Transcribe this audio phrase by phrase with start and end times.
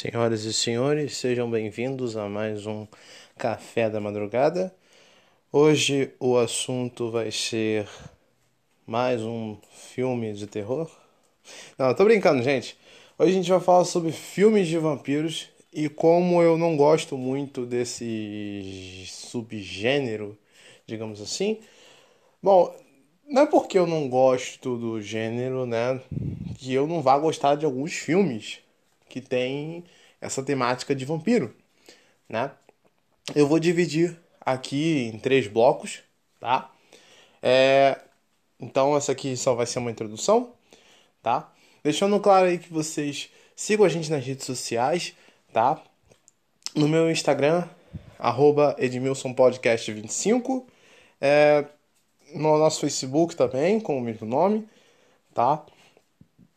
[0.00, 2.86] Senhoras e senhores, sejam bem-vindos a mais um
[3.36, 4.72] Café da Madrugada.
[5.50, 7.88] Hoje o assunto vai ser
[8.86, 10.88] mais um filme de terror.
[11.76, 12.78] Não, tô brincando, gente.
[13.18, 17.66] Hoje a gente vai falar sobre filmes de vampiros e como eu não gosto muito
[17.66, 20.38] desse subgênero,
[20.86, 21.58] digamos assim.
[22.40, 22.72] Bom,
[23.28, 26.00] não é porque eu não gosto do gênero, né,
[26.56, 28.60] que eu não vá gostar de alguns filmes
[29.08, 29.84] que tem
[30.20, 31.54] essa temática de vampiro,
[32.28, 32.50] né?
[33.34, 36.00] Eu vou dividir aqui em três blocos,
[36.40, 36.70] tá?
[37.42, 38.00] É,
[38.58, 40.52] então essa aqui só vai ser uma introdução,
[41.22, 41.52] tá?
[41.82, 45.14] Deixando claro aí que vocês sigam a gente nas redes sociais,
[45.52, 45.82] tá?
[46.74, 47.68] No meu Instagram,
[48.18, 50.64] arroba edmilsonpodcast25,
[51.20, 51.64] é,
[52.34, 54.68] no nosso Facebook também, com o mesmo nome,
[55.34, 55.64] tá?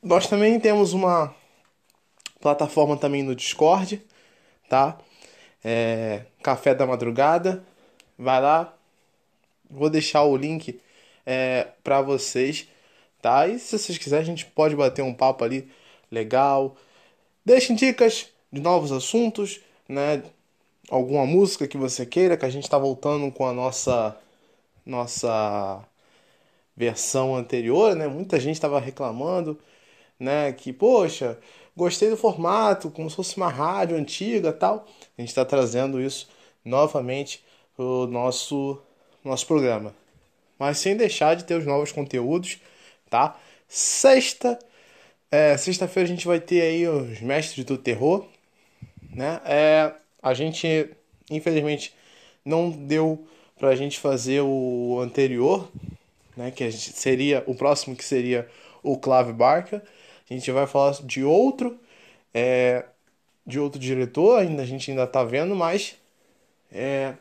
[0.02, 1.36] Nós também temos uma
[2.42, 4.02] plataforma também no Discord,
[4.70, 4.98] tá?
[5.64, 7.64] É, Café da Madrugada.
[8.18, 8.74] Vai lá.
[9.70, 10.80] Vou deixar o link
[11.26, 12.68] é, para vocês,
[13.22, 13.48] tá?
[13.48, 15.72] E se vocês quiserem, a gente pode bater um papo ali
[16.12, 16.76] legal.
[17.46, 20.24] Deixem dicas de novos assuntos, né?
[20.90, 24.18] Alguma música que você queira, que a gente está voltando com a nossa
[24.86, 25.86] nossa
[26.76, 28.08] versão anterior, né?
[28.08, 29.60] Muita gente estava reclamando,
[30.20, 30.52] né?
[30.54, 31.38] Que poxa,
[31.76, 34.88] gostei do formato, como se fosse uma rádio antiga tal.
[35.18, 36.30] A gente está trazendo isso
[36.64, 37.44] novamente
[37.76, 38.80] para o nosso,
[39.24, 39.94] nosso programa.
[40.58, 42.60] Mas sem deixar de ter os novos conteúdos,
[43.10, 43.40] tá?
[43.68, 44.60] Sexta,
[45.32, 48.26] é, sexta-feira a gente vai ter aí os mestres do terror,
[49.10, 49.42] né?
[49.46, 49.92] É,
[50.22, 50.90] a gente,
[51.30, 51.94] infelizmente,
[52.46, 53.26] não deu
[53.58, 55.68] para a gente fazer o anterior,
[56.36, 56.52] né?
[56.52, 58.48] Que seria o próximo que seria
[58.84, 59.84] o Clave Barca.
[60.32, 61.78] A gente vai falar de outro,
[62.34, 62.86] é,
[63.46, 65.98] de outro diretor, ainda a gente ainda está vendo, mas
[66.72, 67.16] é,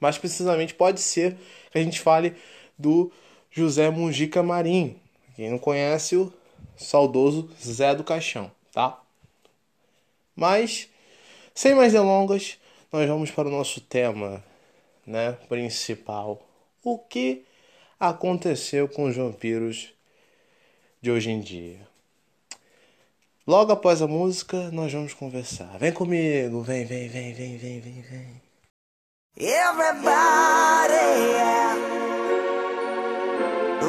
[0.00, 1.36] mais precisamente pode ser
[1.70, 2.34] que a gente fale
[2.78, 3.12] do
[3.50, 4.98] José Mungica Marinho.
[5.34, 6.32] Quem não conhece o
[6.74, 8.98] saudoso Zé do Caixão, tá?
[10.34, 10.88] Mas
[11.54, 12.56] sem mais delongas,
[12.90, 14.42] nós vamos para o nosso tema,
[15.06, 16.40] né, principal.
[16.82, 17.44] O que
[18.00, 19.92] aconteceu com os vampiros
[21.02, 21.86] de hoje em dia?
[23.46, 25.78] Logo após a música, nós vamos conversar.
[25.78, 28.42] Vem comigo, vem, vem, vem, vem, vem, vem, vem.
[29.38, 30.10] Everybody,
[31.30, 31.76] yeah.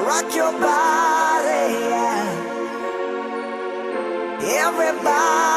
[0.05, 2.27] rock your body, yeah.
[4.43, 5.56] Everybody,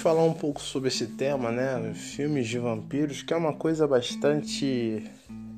[0.00, 1.92] falar um pouco sobre esse tema, né?
[1.94, 5.04] Filmes de vampiros, que é uma coisa bastante.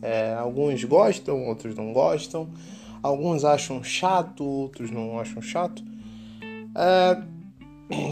[0.02, 2.50] é, alguns gostam, outros não gostam.
[3.02, 5.82] Alguns acham chato, outros não acham chato.
[6.74, 7.22] É,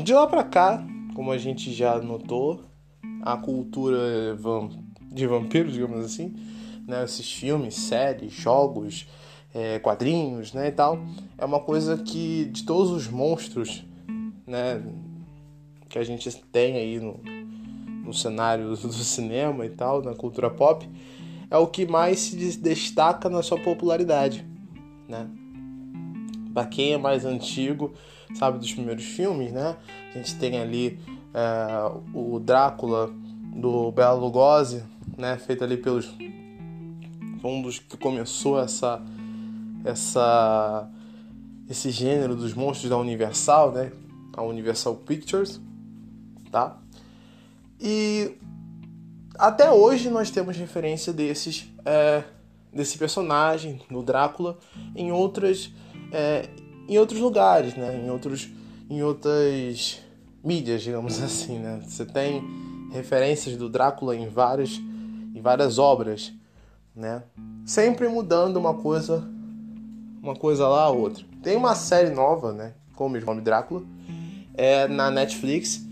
[0.02, 0.84] de lá pra cá,
[1.14, 2.64] como a gente já notou,
[3.22, 4.36] a cultura
[5.02, 6.34] de vampiros, digamos assim,
[6.86, 7.04] né?
[7.04, 9.06] Esses filmes, séries, jogos,
[9.54, 10.98] é, quadrinhos, né, e tal,
[11.36, 13.84] é uma coisa que de todos os monstros,
[14.46, 14.80] né,
[15.90, 17.20] que a gente tem aí no,
[18.04, 20.88] no cenário do cinema e tal, na cultura pop,
[21.50, 24.46] é o que mais se des- destaca na sua popularidade,
[25.08, 25.28] né?
[26.54, 27.92] Pra quem é mais antigo,
[28.34, 29.76] sabe dos primeiros filmes, né?
[30.14, 30.98] A gente tem ali
[31.34, 33.10] é, o Drácula
[33.54, 34.82] do Bela Lugosi,
[35.18, 35.36] né?
[35.38, 36.08] Feito ali pelos
[37.42, 39.02] um dos que começou essa
[39.84, 40.88] essa
[41.68, 43.92] esse gênero dos monstros da Universal, né?
[44.36, 45.60] A Universal Pictures,
[46.50, 46.76] tá?
[47.80, 48.36] E
[49.38, 52.24] até hoje nós temos referência desses é,
[52.72, 54.58] desse personagem do Drácula
[54.94, 55.72] em outras
[56.12, 56.48] é,
[56.88, 58.02] em outros lugares, né?
[58.04, 58.48] Em outros
[58.88, 60.00] em outras
[60.42, 61.80] mídias, digamos assim, né?
[61.86, 62.42] Você tem
[62.92, 64.78] referências do Drácula em vários
[65.34, 66.32] em várias obras,
[66.94, 67.22] né?
[67.64, 69.26] Sempre mudando uma coisa
[70.22, 71.24] uma coisa lá a outra.
[71.42, 72.74] Tem uma série nova, né?
[72.94, 73.82] Com o mesmo nome Drácula,
[74.52, 75.86] é na Netflix,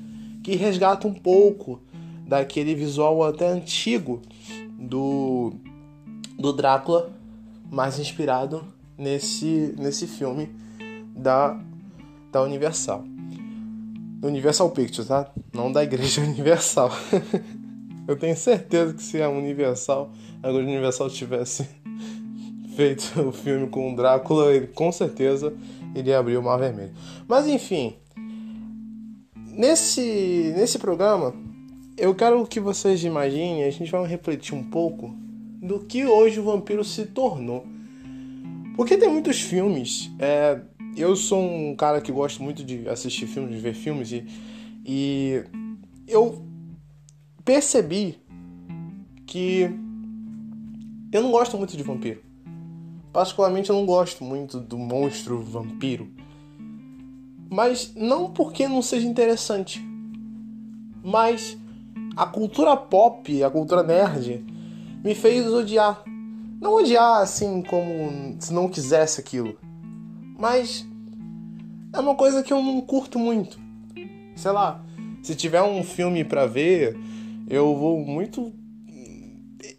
[0.48, 1.78] que resgata um pouco
[2.26, 4.22] daquele visual até antigo
[4.78, 5.52] do
[6.38, 7.10] do Drácula,
[7.70, 8.64] mais inspirado
[8.96, 10.48] nesse nesse filme
[11.14, 11.60] da
[12.32, 13.04] da Universal.
[14.22, 15.30] Universal Pictures, tá?
[15.52, 16.90] Não da Igreja Universal.
[18.08, 20.10] Eu tenho certeza que se a Universal,
[20.42, 21.68] a Universal tivesse
[22.74, 25.52] feito o filme com o Drácula, ele com certeza
[25.94, 26.94] iria abrir o Mar Vermelho.
[27.28, 27.96] Mas enfim,
[29.58, 31.34] nesse nesse programa
[31.98, 35.12] eu quero que vocês imaginem, a gente vai refletir um pouco
[35.60, 37.66] do que hoje o vampiro se tornou.
[38.76, 40.08] Porque tem muitos filmes.
[40.20, 40.60] é,
[40.96, 44.24] eu sou um cara que gosta muito de assistir filmes, de ver filmes, e,
[44.84, 45.44] e
[46.06, 46.44] eu
[47.44, 48.18] percebi
[49.26, 49.70] que
[51.12, 52.22] eu não gosto muito de vampiro.
[53.12, 56.08] Particularmente eu não gosto muito do monstro vampiro.
[57.50, 59.82] Mas não porque não seja interessante.
[61.02, 61.56] Mas
[62.16, 64.44] a cultura pop, a cultura nerd,
[65.02, 66.02] me fez odiar.
[66.60, 69.56] Não odiar assim como se não quisesse aquilo.
[70.38, 70.86] Mas
[71.92, 73.58] é uma coisa que eu não curto muito.
[74.36, 74.84] Sei lá,
[75.22, 76.98] se tiver um filme pra ver,
[77.48, 78.52] eu vou muito.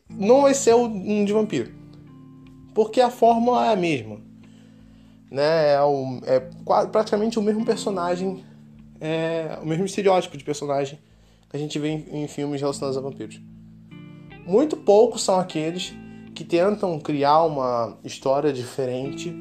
[0.10, 1.72] Não vai ser um de vampiro.
[2.74, 4.29] Porque a fórmula é a mesma.
[5.30, 5.44] Né?
[5.44, 5.80] É,
[6.26, 8.44] é qua- praticamente o mesmo personagem.
[9.02, 11.00] É o mesmo estereótipo de personagem
[11.50, 13.40] que a gente vê em, em filmes relacionados a vampiros.
[14.46, 15.94] Muito poucos são aqueles
[16.36, 19.34] que tentam criar uma história diferente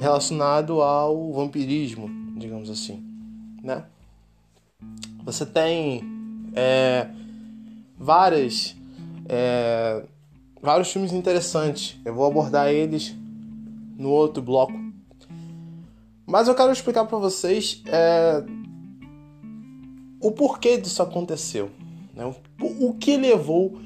[0.00, 3.02] relacionado ao vampirismo, digamos assim,
[3.62, 3.84] né?
[5.24, 6.02] Você tem
[6.54, 7.08] é,
[7.98, 8.76] várias
[9.28, 10.04] é,
[10.60, 11.98] vários filmes interessantes.
[12.04, 13.14] Eu vou abordar eles
[13.96, 14.74] no outro bloco.
[16.26, 18.44] Mas eu quero explicar para vocês é,
[20.20, 21.70] o porquê disso aconteceu,
[22.14, 22.24] né?
[22.60, 23.78] o, o que levou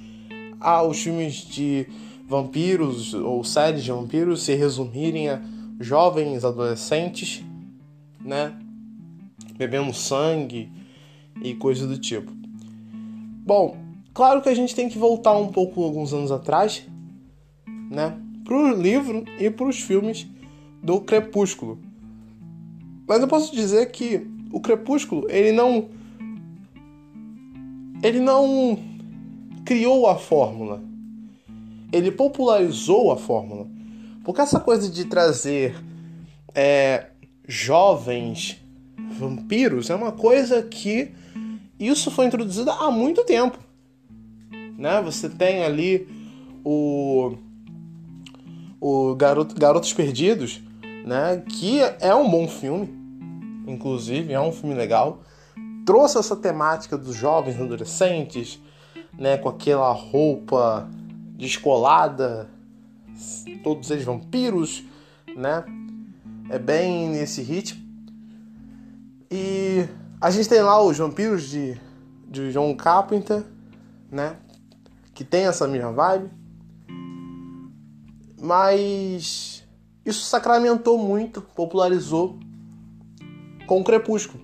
[0.59, 1.87] aos filmes de
[2.27, 5.43] vampiros ou séries de vampiros se resumirem a
[5.81, 7.43] jovens adolescentes,
[8.21, 8.55] né,
[9.57, 10.71] bebendo sangue
[11.43, 12.31] e coisas do tipo.
[13.45, 13.77] Bom,
[14.15, 16.87] claro que a gente tem que voltar um pouco alguns anos atrás,
[17.91, 18.17] né,
[18.51, 20.27] pro livro e para os filmes
[20.83, 21.79] do Crepúsculo.
[23.07, 25.89] Mas eu posso dizer que o Crepúsculo, ele não.
[28.03, 28.77] Ele não
[29.65, 30.83] criou a fórmula.
[31.93, 33.69] Ele popularizou a fórmula.
[34.25, 35.77] Porque essa coisa de trazer
[36.53, 37.07] é,
[37.47, 38.61] jovens
[39.13, 41.13] vampiros é uma coisa que
[41.79, 43.61] isso foi introduzido há muito tempo.
[44.77, 45.01] Né?
[45.03, 46.09] Você tem ali
[46.65, 47.37] o,
[48.81, 50.63] o Garoto, Garotos Perdidos,
[51.05, 51.43] né?
[51.49, 52.89] que é um bom filme,
[53.67, 55.23] inclusive, é um filme legal.
[55.85, 58.61] Trouxe essa temática dos jovens adolescentes,
[59.19, 59.37] né?
[59.37, 60.89] com aquela roupa
[61.37, 62.49] descolada,
[63.63, 64.85] todos eles vampiros,
[65.37, 65.65] né?
[66.49, 67.81] É bem nesse ritmo.
[69.31, 69.87] E
[70.21, 71.81] a gente tem lá os vampiros de,
[72.29, 73.45] de John Carpenter,
[74.11, 74.37] né?
[75.15, 76.31] Que tem essa mesma vibe.
[78.41, 79.63] Mas
[80.05, 82.39] isso sacramentou muito, popularizou
[83.67, 84.43] com o Crepúsculo.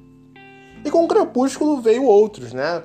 [0.85, 2.85] E com o Crepúsculo veio outros, né?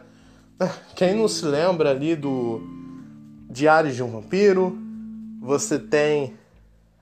[0.95, 2.61] Quem não se lembra ali do
[3.49, 4.77] Diários de um Vampiro?
[5.41, 6.33] Você tem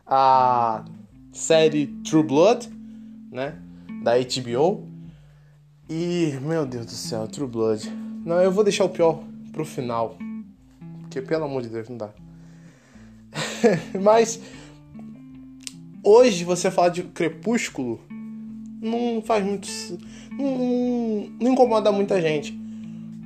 [0.06, 0.84] a
[1.32, 2.70] série True Blood,
[3.32, 3.62] né?
[4.04, 4.88] Da HBO.
[5.88, 7.90] E, meu Deus do céu, True Blood.
[8.26, 10.18] Não, eu vou deixar o pior pro final.
[11.02, 12.10] Porque, pelo amor de Deus, não dá.
[14.02, 14.40] Mas,
[16.04, 18.00] hoje você falar de Crepúsculo
[18.82, 19.68] não faz muito.
[20.32, 22.58] Não, não incomoda muita gente.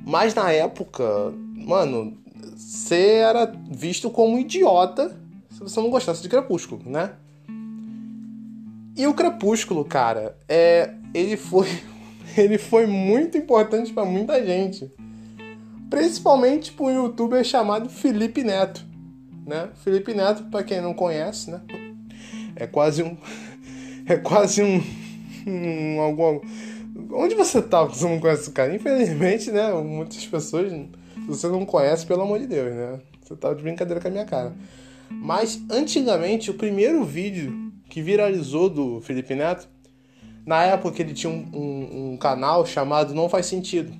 [0.06, 2.16] Mas na época, mano,
[2.56, 5.16] você era visto como idiota
[5.50, 7.12] se você não gostasse de Crepúsculo, né?
[8.96, 11.68] E o Crepúsculo, cara, é, ele foi
[12.36, 14.90] ele foi muito importante para muita gente.
[15.88, 18.84] Principalmente para um youtuber chamado Felipe Neto,
[19.46, 19.70] né?
[19.82, 21.60] Felipe Neto, para quem não conhece, né?
[22.56, 23.16] É quase um
[24.06, 24.82] é quase um,
[25.46, 26.40] um algum
[27.10, 27.84] Onde você tá?
[27.84, 28.74] Você não conhece o cara?
[28.74, 29.72] Infelizmente, né?
[29.72, 30.72] Muitas pessoas
[31.26, 33.00] você não conhece, pelo amor de Deus, né?
[33.22, 34.54] Você tá de brincadeira com a minha cara.
[35.10, 39.68] Mas antigamente, o primeiro vídeo que viralizou do Felipe Neto,
[40.44, 43.92] na época ele tinha um, um, um canal chamado Não Faz Sentido,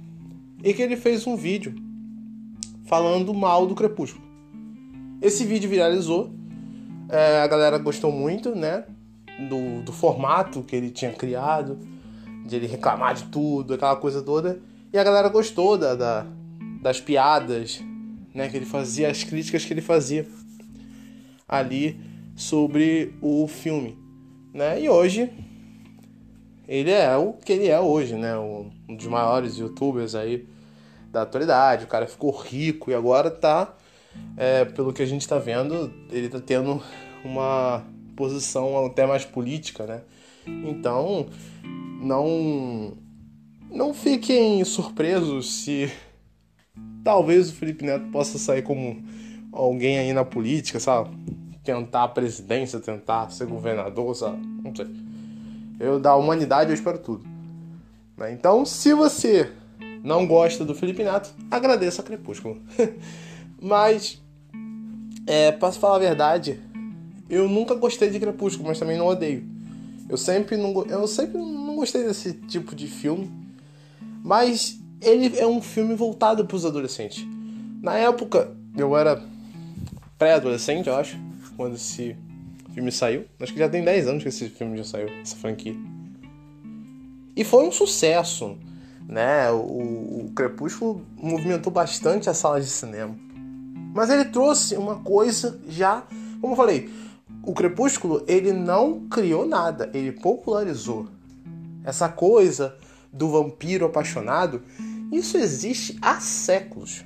[0.63, 1.75] e que ele fez um vídeo
[2.85, 4.24] falando mal do Crepúsculo.
[5.25, 6.31] Esse vídeo viralizou,
[7.09, 8.85] é, a galera gostou muito, né?
[9.49, 11.79] Do, do formato que ele tinha criado,
[12.47, 14.61] de ele reclamar de tudo, aquela coisa toda.
[14.93, 16.27] E a galera gostou da, da
[16.83, 17.83] das piadas,
[18.35, 18.51] né?
[18.51, 20.29] Que ele fazia, as críticas que ele fazia
[21.49, 21.99] ali
[22.37, 23.99] sobre o filme,
[24.53, 24.79] né?
[24.79, 25.33] E hoje
[26.69, 28.37] ele é o que ele é hoje, né?
[28.37, 30.47] Um dos maiores YouTubers aí
[31.11, 31.87] da atualidade.
[31.87, 33.75] O cara ficou rico e agora tá,
[34.37, 36.83] é, pelo que a gente tá vendo, ele tá tendo
[37.25, 37.85] uma
[38.17, 40.03] posição até mais política, né?
[40.47, 41.27] Então,
[42.01, 42.93] não
[43.71, 45.91] não fiquem surpresos se
[47.03, 49.03] talvez o Felipe Neto possa sair como
[49.53, 51.11] alguém aí na política, sabe?
[51.65, 54.39] tentar a presidência, tentar ser governador, sabe?
[54.63, 54.87] Não sei.
[55.81, 57.25] Eu, da humanidade, eu espero tudo.
[58.17, 58.33] Né?
[58.33, 59.51] Então, se você
[60.05, 62.61] não gosta do Felipe Neto, agradeça a Crepúsculo.
[63.65, 64.23] mas,
[65.27, 66.61] é, pra falar a verdade,
[67.31, 69.43] eu nunca gostei de Crepúsculo, mas também não odeio.
[70.07, 73.33] Eu sempre não, eu sempre não gostei desse tipo de filme.
[74.23, 77.27] Mas ele é um filme voltado para os adolescentes.
[77.83, 79.23] Na época, eu era
[80.19, 81.19] pré-adolescente, eu acho
[81.57, 82.15] quando esse
[82.75, 83.25] filme saiu.
[83.41, 85.75] Acho que já tem 10 anos que esse filme já saiu, essa franquia.
[87.35, 88.59] E foi um sucesso,
[89.09, 89.51] né?
[89.51, 93.25] O, o Crepúsculo movimentou bastante as salas de cinema.
[93.95, 96.03] Mas ele trouxe uma coisa já,
[96.41, 96.93] como eu falei,
[97.45, 101.07] o Crepúsculo ele não criou nada, ele popularizou.
[101.85, 102.77] Essa coisa
[103.13, 104.63] do vampiro apaixonado,
[105.13, 107.05] isso existe há séculos,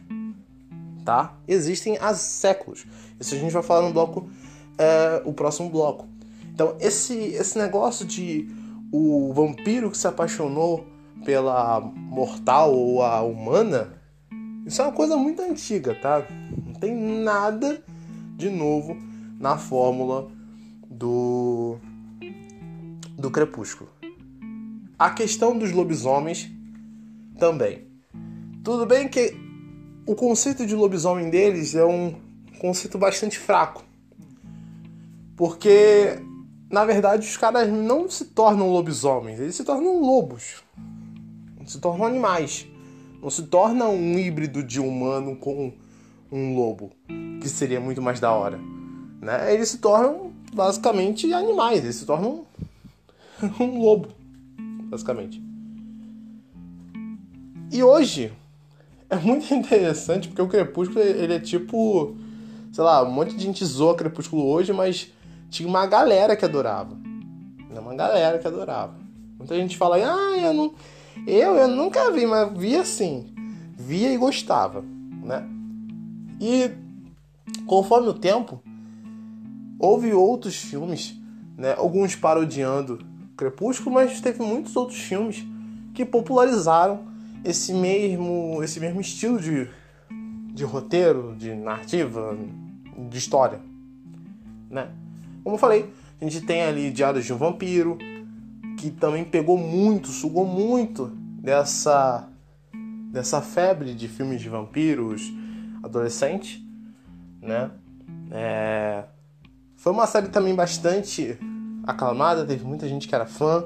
[1.04, 1.36] tá?
[1.46, 2.86] Existem há séculos.
[3.20, 4.30] Isso a gente vai falar no bloco
[4.78, 6.08] é, o próximo bloco.
[6.54, 8.48] Então, esse, esse negócio de
[8.90, 10.86] o vampiro que se apaixonou
[11.22, 13.98] pela mortal ou a humana,
[14.64, 16.26] isso é uma coisa muito antiga, tá?
[16.80, 17.82] Tem nada
[18.36, 18.96] de novo
[19.38, 20.30] na fórmula
[20.88, 21.76] do
[23.16, 23.90] do crepúsculo.
[24.96, 26.50] A questão dos lobisomens
[27.38, 27.86] também.
[28.62, 29.36] Tudo bem que
[30.06, 32.14] o conceito de lobisomem deles é um
[32.60, 33.84] conceito bastante fraco.
[35.36, 36.20] Porque,
[36.70, 40.62] na verdade, os caras não se tornam lobisomens, eles se tornam lobos.
[41.66, 42.66] Se tornam animais.
[43.20, 45.72] Não se torna um híbrido de humano com
[46.30, 46.90] um lobo,
[47.40, 48.58] que seria muito mais da hora.
[49.20, 49.52] Né?
[49.54, 52.44] Eles se tornam basicamente animais, eles se tornam
[53.60, 54.08] um lobo.
[54.90, 55.42] basicamente.
[57.70, 58.32] E hoje
[59.10, 62.16] é muito interessante porque o Crepúsculo ele é tipo,
[62.72, 65.12] sei lá, um monte de gente zoa Crepúsculo hoje, mas
[65.50, 66.96] tinha uma galera que adorava.
[67.70, 68.94] Uma galera que adorava.
[69.38, 70.74] Muita gente fala, ah, eu não.
[71.26, 73.32] Eu, eu nunca vi, mas via sim.
[73.76, 74.82] Via e gostava,
[75.22, 75.57] né?
[76.40, 76.70] E
[77.66, 78.62] conforme o tempo,
[79.78, 81.14] houve outros filmes,
[81.56, 81.74] né?
[81.76, 82.98] Alguns parodiando
[83.36, 85.44] Crepúsculo, mas teve muitos outros filmes
[85.94, 87.06] que popularizaram
[87.44, 89.68] esse mesmo, esse mesmo estilo de,
[90.52, 92.36] de roteiro, de narrativa,
[93.10, 93.60] de história,
[94.68, 94.90] né?
[95.44, 95.88] Como eu falei,
[96.20, 97.96] a gente tem ali Diários de um Vampiro,
[98.76, 101.06] que também pegou muito, sugou muito
[101.40, 102.28] dessa
[103.10, 105.32] dessa febre de filmes de vampiros
[105.82, 106.66] adolescente,
[107.40, 107.70] né?
[108.30, 109.04] É...
[109.76, 111.38] Foi uma série também bastante
[111.86, 113.64] aclamada, teve muita gente que era fã,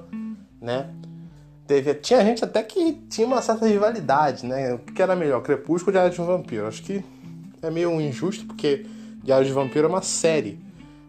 [0.60, 0.90] né?
[1.66, 4.74] Teve, tinha gente até que tinha uma certa rivalidade, né?
[4.74, 6.66] O que era melhor, Crepúsculo ou Diário de um Vampiro?
[6.66, 7.04] Acho que
[7.62, 8.86] é meio injusto porque
[9.22, 10.60] Diário de Vampiro é uma série,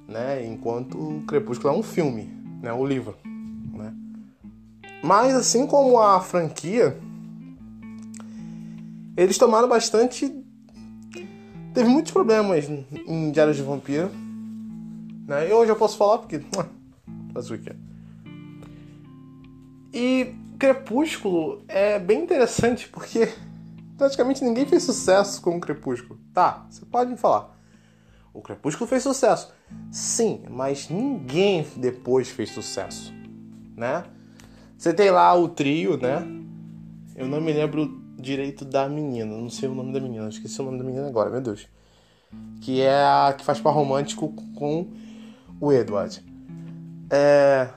[0.08, 0.46] né?
[0.46, 2.30] Enquanto Crepúsculo é um filme,
[2.62, 2.72] né?
[2.72, 3.18] O livro,
[3.74, 3.94] né?
[5.04, 6.98] Mas assim como a franquia,
[9.18, 10.43] eles tomaram bastante.
[11.74, 14.12] Teve muitos problemas em Diário de Vampiro,
[15.28, 15.52] né?
[15.52, 16.40] Eu posso falar porque
[17.34, 17.76] Faz o quê?
[19.92, 23.34] E Crepúsculo é bem interessante porque
[23.98, 26.20] praticamente ninguém fez sucesso com o Crepúsculo.
[26.32, 27.58] Tá, você pode me falar.
[28.32, 29.52] O Crepúsculo fez sucesso.
[29.92, 33.12] Sim, mas ninguém depois fez sucesso,
[33.76, 34.04] né?
[34.78, 36.26] Você tem lá o trio, né?
[37.16, 40.64] Eu não me lembro direito da menina, não sei o nome da menina, esqueci o
[40.64, 41.68] nome da menina agora, meu Deus.
[42.62, 44.88] Que é a que faz par romântico com
[45.60, 46.24] o Edward.
[47.12, 47.70] É...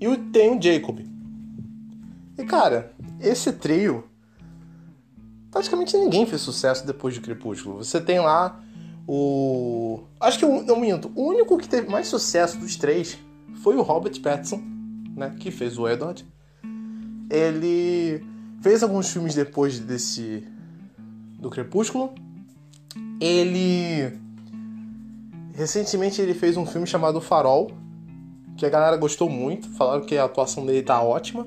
[0.00, 1.00] E tem o Jacob.
[2.38, 4.04] E cara, esse trio.
[5.50, 7.82] Praticamente ninguém fez sucesso depois de Crepúsculo.
[7.82, 8.62] Você tem lá
[9.06, 10.04] o.
[10.20, 11.10] Acho que eu não minto.
[11.14, 13.18] O único que teve mais sucesso dos três
[13.62, 14.62] foi o Robert Pattinson,
[15.16, 15.34] né?
[15.40, 16.26] Que fez o Edward.
[17.30, 18.24] Ele
[18.62, 20.46] fez alguns filmes depois desse.
[21.38, 22.14] do Crepúsculo.
[23.20, 24.12] Ele
[25.56, 27.70] Recentemente ele fez um filme chamado Farol,
[28.58, 31.46] que a galera gostou muito, falaram que a atuação dele tá ótima.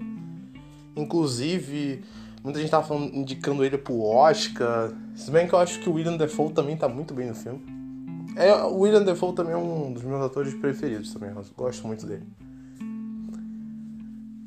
[0.95, 2.03] Inclusive,
[2.43, 4.91] muita gente tava falando, indicando ele pro Oscar.
[5.15, 7.61] Se bem que eu acho que o William Defoe também tá muito bem no filme.
[8.35, 12.07] É, o William Defoe também é um dos meus atores preferidos também, eu gosto muito
[12.07, 12.25] dele.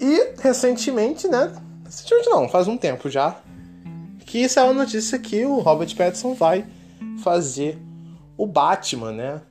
[0.00, 1.52] E recentemente, né?
[1.92, 3.36] Recentemente não, faz um tempo já.
[4.24, 6.64] Que saiu a notícia que o Robert Pattinson vai
[7.18, 7.78] fazer
[8.34, 9.42] o Batman, né?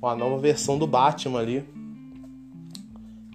[0.00, 1.68] uma nova versão do Batman ali.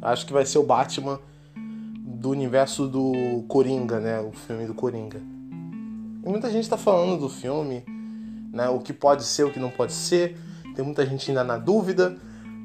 [0.02, 1.20] Acho que vai ser o Batman
[1.56, 4.20] do universo do Coringa, né?
[4.20, 5.20] O filme do Coringa.
[5.20, 7.84] E muita gente está falando do filme,
[8.52, 8.68] né?
[8.70, 10.36] O que pode ser, o que não pode ser.
[10.76, 12.18] Tem muita gente ainda na dúvida,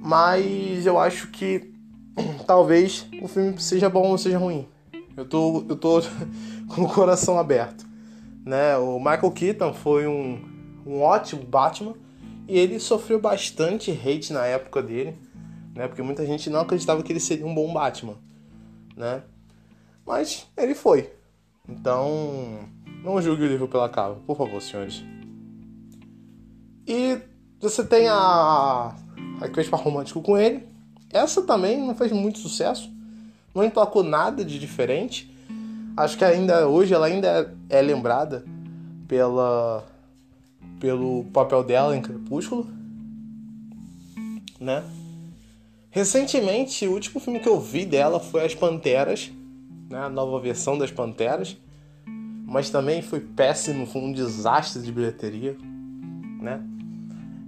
[0.03, 1.71] mas eu acho que
[2.47, 4.67] talvez o filme seja bom ou seja ruim.
[5.17, 6.01] Eu tô, eu tô
[6.75, 7.87] com o coração aberto,
[8.45, 8.77] né?
[8.77, 10.41] O Michael Keaton foi um,
[10.87, 11.95] um ótimo Batman
[12.49, 15.17] e ele sofreu bastante hate na época dele,
[15.75, 15.87] né?
[15.87, 18.17] Porque muita gente não acreditava que ele seria um bom Batman,
[18.97, 19.23] né?
[20.07, 21.11] Mas ele foi.
[21.69, 22.69] Então,
[23.05, 25.03] não julgue o livro pela capa, por favor, senhores.
[26.87, 27.19] E
[27.61, 28.95] você tem a
[29.41, 30.67] a par romântico com ele.
[31.11, 32.92] Essa também não fez muito sucesso.
[33.55, 35.31] Não emplacou nada de diferente.
[35.97, 38.45] Acho que ainda hoje ela ainda é lembrada
[39.07, 39.85] pela
[40.81, 42.67] pelo papel dela em Crepúsculo,
[44.59, 44.83] né?
[45.91, 49.31] Recentemente, o último filme que eu vi dela foi As Panteras,
[49.89, 49.99] né?
[49.99, 51.57] A nova versão das Panteras,
[52.47, 55.57] mas também foi péssimo, foi um desastre de bilheteria,
[56.41, 56.61] né?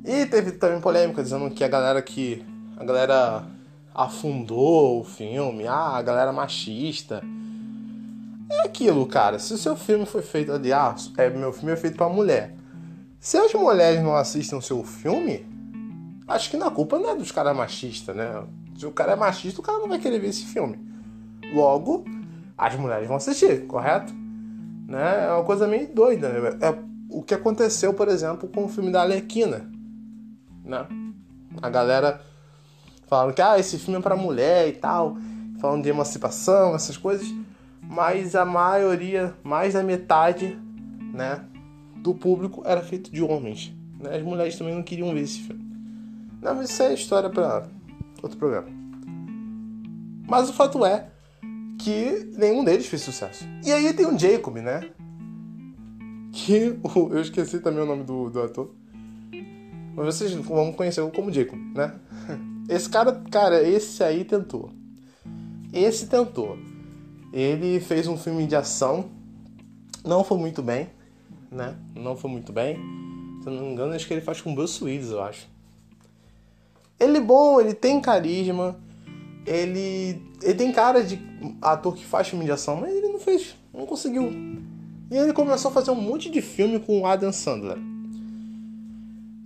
[0.05, 2.45] E teve também polêmica dizendo que a galera que
[2.77, 3.47] a galera
[3.95, 7.23] afundou o filme, ah, a galera machista.
[8.51, 9.39] É aquilo, cara.
[9.39, 12.55] Se o seu filme foi feito ali, ah, é, meu filme é feito para mulher.
[13.21, 15.47] Se as mulheres não assistem o seu filme,
[16.27, 18.45] acho que na culpa não é dos caras machistas, né?
[18.77, 20.79] Se o cara é machista, o cara não vai querer ver esse filme.
[21.55, 22.05] Logo,
[22.59, 24.13] as mulheres vão assistir, correto?
[24.89, 25.27] Né?
[25.27, 26.29] É uma coisa meio doida.
[26.29, 26.59] Né?
[26.61, 26.75] É
[27.09, 29.71] o que aconteceu, por exemplo, com o filme da Alequina.
[30.65, 30.87] Né?
[31.63, 32.21] A galera
[33.07, 35.17] falando que ah, esse filme é para mulher e tal,
[35.61, 37.27] falando de emancipação, essas coisas,
[37.83, 40.59] mas a maioria, mais da metade,
[41.13, 41.45] né,
[41.97, 43.73] do público era feito de homens.
[44.01, 44.17] Né?
[44.17, 45.65] As mulheres também não queriam ver esse filme.
[46.43, 47.67] Não, mas isso é história para
[48.23, 48.69] outro programa.
[50.29, 51.09] Mas o fato é
[51.79, 53.45] que nenhum deles fez sucesso.
[53.65, 54.91] E aí tem o Jacob, né?
[56.33, 58.75] Que eu esqueci também o nome do, do ator.
[59.95, 61.95] Mas vocês vão conhecer como Jacob, né?
[62.69, 64.71] Esse cara, cara, esse aí tentou.
[65.73, 66.57] Esse tentou.
[67.33, 69.11] Ele fez um filme de ação.
[70.05, 70.89] Não foi muito bem,
[71.51, 71.77] né?
[71.95, 72.77] Não foi muito bem.
[73.43, 75.49] Se eu não me engano, acho que ele faz com Bruce Willis, eu acho.
[76.99, 78.79] Ele é bom, ele tem carisma.
[79.47, 81.21] Ele, ele tem cara de
[81.61, 84.31] ator que faz filme de ação, mas ele não fez, não conseguiu.
[85.11, 87.77] E ele começou a fazer um monte de filme com o Adam Sandler.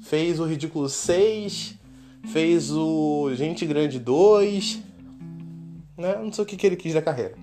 [0.00, 1.77] Fez o Ridículo 6,
[2.26, 4.82] fez o Gente Grande 2,
[5.96, 6.16] né?
[6.22, 7.34] Não sei o que, que ele quis da carreira.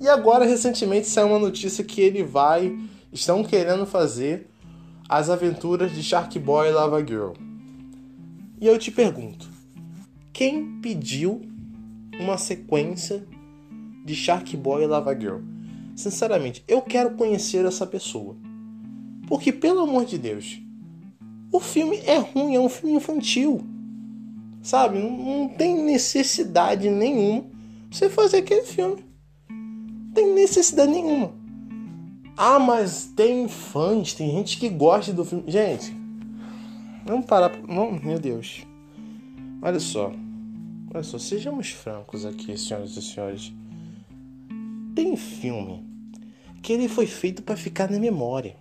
[0.00, 2.76] E agora, recentemente, saiu uma notícia que ele vai.
[3.12, 4.48] Estão querendo fazer
[5.08, 7.32] as aventuras de Shark Boy e Lava Girl.
[8.60, 9.48] E eu te pergunto:
[10.32, 11.42] quem pediu
[12.18, 13.24] uma sequência
[14.04, 15.40] de Shark Boy e Lava Girl?
[15.94, 18.36] Sinceramente, eu quero conhecer essa pessoa.
[19.28, 20.60] Porque, pelo amor de Deus,
[21.52, 23.64] o filme é ruim, é um filme infantil.
[24.62, 24.98] Sabe?
[24.98, 27.44] Não, não tem necessidade nenhuma
[27.90, 29.04] você fazer aquele filme.
[29.50, 31.32] Não tem necessidade nenhuma.
[32.36, 35.44] Ah, mas tem fãs, tem gente que gosta do filme.
[35.50, 35.94] Gente,
[37.04, 37.50] vamos parar.
[37.66, 38.66] Vamos, meu Deus.
[39.60, 40.12] Olha só.
[40.94, 43.52] Olha só, sejamos francos aqui, senhoras e senhores.
[44.94, 45.84] Tem filme
[46.62, 48.56] que ele foi feito para ficar na memória.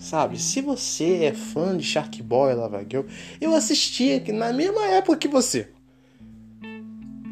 [0.00, 3.04] Sabe, se você é fã de Shark Boy, Lava Girl,
[3.38, 5.68] eu assisti aqui na mesma época que você.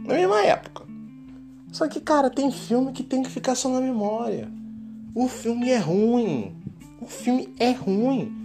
[0.04, 0.84] Na mesma época.
[1.72, 4.52] Só que, cara, tem filme que tem que ficar só na memória.
[5.14, 6.54] O filme é ruim.
[7.00, 8.36] O filme é ruim.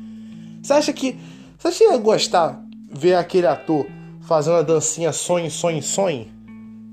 [0.63, 1.17] Você acha que.
[1.57, 3.85] Você acha que ia gostar ver aquele ator
[4.21, 6.31] fazendo a dancinha sonho, sonho, sonho?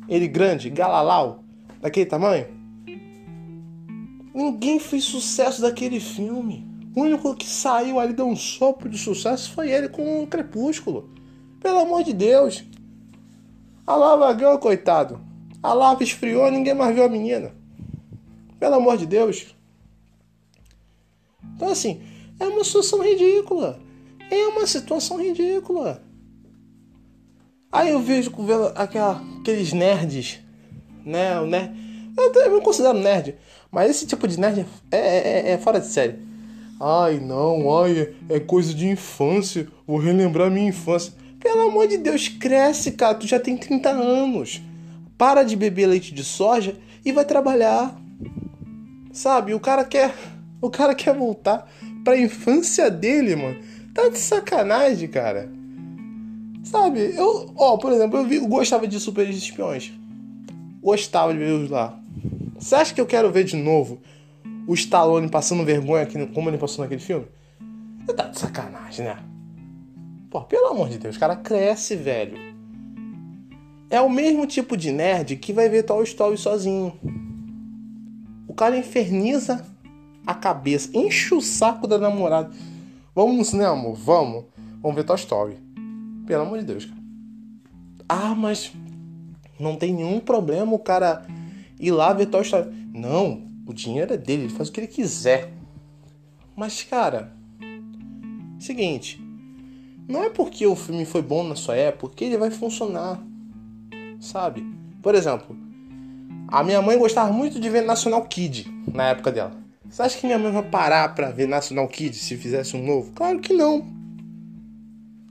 [0.08, 1.44] Ele grande, galalau,
[1.80, 2.48] daquele tamanho?
[4.34, 6.69] Ninguém fez sucesso daquele filme.
[6.94, 11.10] O único que saiu ali, deu um sopro de sucesso, foi ele com o Crepúsculo.
[11.60, 12.64] Pelo amor de Deus.
[13.86, 15.20] A lava girl, coitado.
[15.62, 17.54] A lava esfriou, ninguém mais viu a menina.
[18.58, 19.54] Pelo amor de Deus.
[21.54, 22.02] Então, assim,
[22.38, 23.78] é uma situação ridícula.
[24.30, 26.02] É uma situação ridícula.
[27.70, 28.32] Aí eu vejo
[28.74, 30.40] aquela, aqueles nerds,
[31.04, 31.34] né?
[32.16, 33.36] Eu, me considero nerd,
[33.70, 36.29] mas esse tipo de nerd é, é, é fora de série.
[36.82, 39.68] Ai, não, ai, é coisa de infância.
[39.86, 41.12] Vou relembrar minha infância.
[41.38, 43.14] Pelo amor de Deus, cresce, cara.
[43.14, 44.62] Tu já tem 30 anos.
[45.18, 48.00] Para de beber leite de soja e vai trabalhar.
[49.12, 49.52] Sabe?
[49.52, 50.14] O cara quer.
[50.62, 51.70] O cara quer voltar
[52.02, 53.58] pra infância dele, mano.
[53.92, 55.50] Tá de sacanagem, cara.
[56.64, 57.14] Sabe?
[57.14, 59.92] Eu, ó, por exemplo, eu, vi, eu gostava de Super Espiões.
[60.82, 61.98] Gostava de ver os lá.
[62.58, 64.00] Você acha que eu quero ver de novo
[64.66, 67.26] o Stallone passando vergonha aqui, como ele passou naquele filme?
[68.04, 69.18] Você tá de sacanagem, né?
[70.30, 72.38] Pô, pelo amor de Deus, o cara cresce, velho.
[73.90, 76.92] É o mesmo tipo de nerd que vai ver Toy Story sozinho.
[78.46, 79.66] O cara inferniza
[80.24, 82.50] a cabeça, enche o saco da namorada.
[83.14, 83.96] Vamos no cinema, amor?
[83.96, 84.44] Vamos.
[84.80, 85.56] Vamos ver Toy Story.
[86.26, 87.00] Pelo amor de Deus, cara.
[88.08, 88.72] Ah, mas
[89.58, 91.26] não tem nenhum problema o cara
[91.78, 92.70] ir lá ver Toy Story.
[92.94, 95.52] Não, o dinheiro é dele, ele faz o que ele quiser.
[96.56, 97.32] Mas, cara,
[98.58, 99.20] seguinte,
[100.08, 103.22] não é porque o filme foi bom na sua época que ele vai funcionar,
[104.20, 104.66] sabe?
[105.00, 105.56] Por exemplo,
[106.48, 109.52] a minha mãe gostava muito de ver National Kid na época dela.
[109.88, 113.12] Você acha que minha mãe vai parar pra ver National Kid se fizesse um novo?
[113.12, 113.86] Claro que não.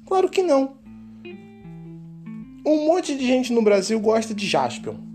[0.05, 0.77] Claro que não.
[2.65, 5.08] Um monte de gente no Brasil gosta de Jaspion.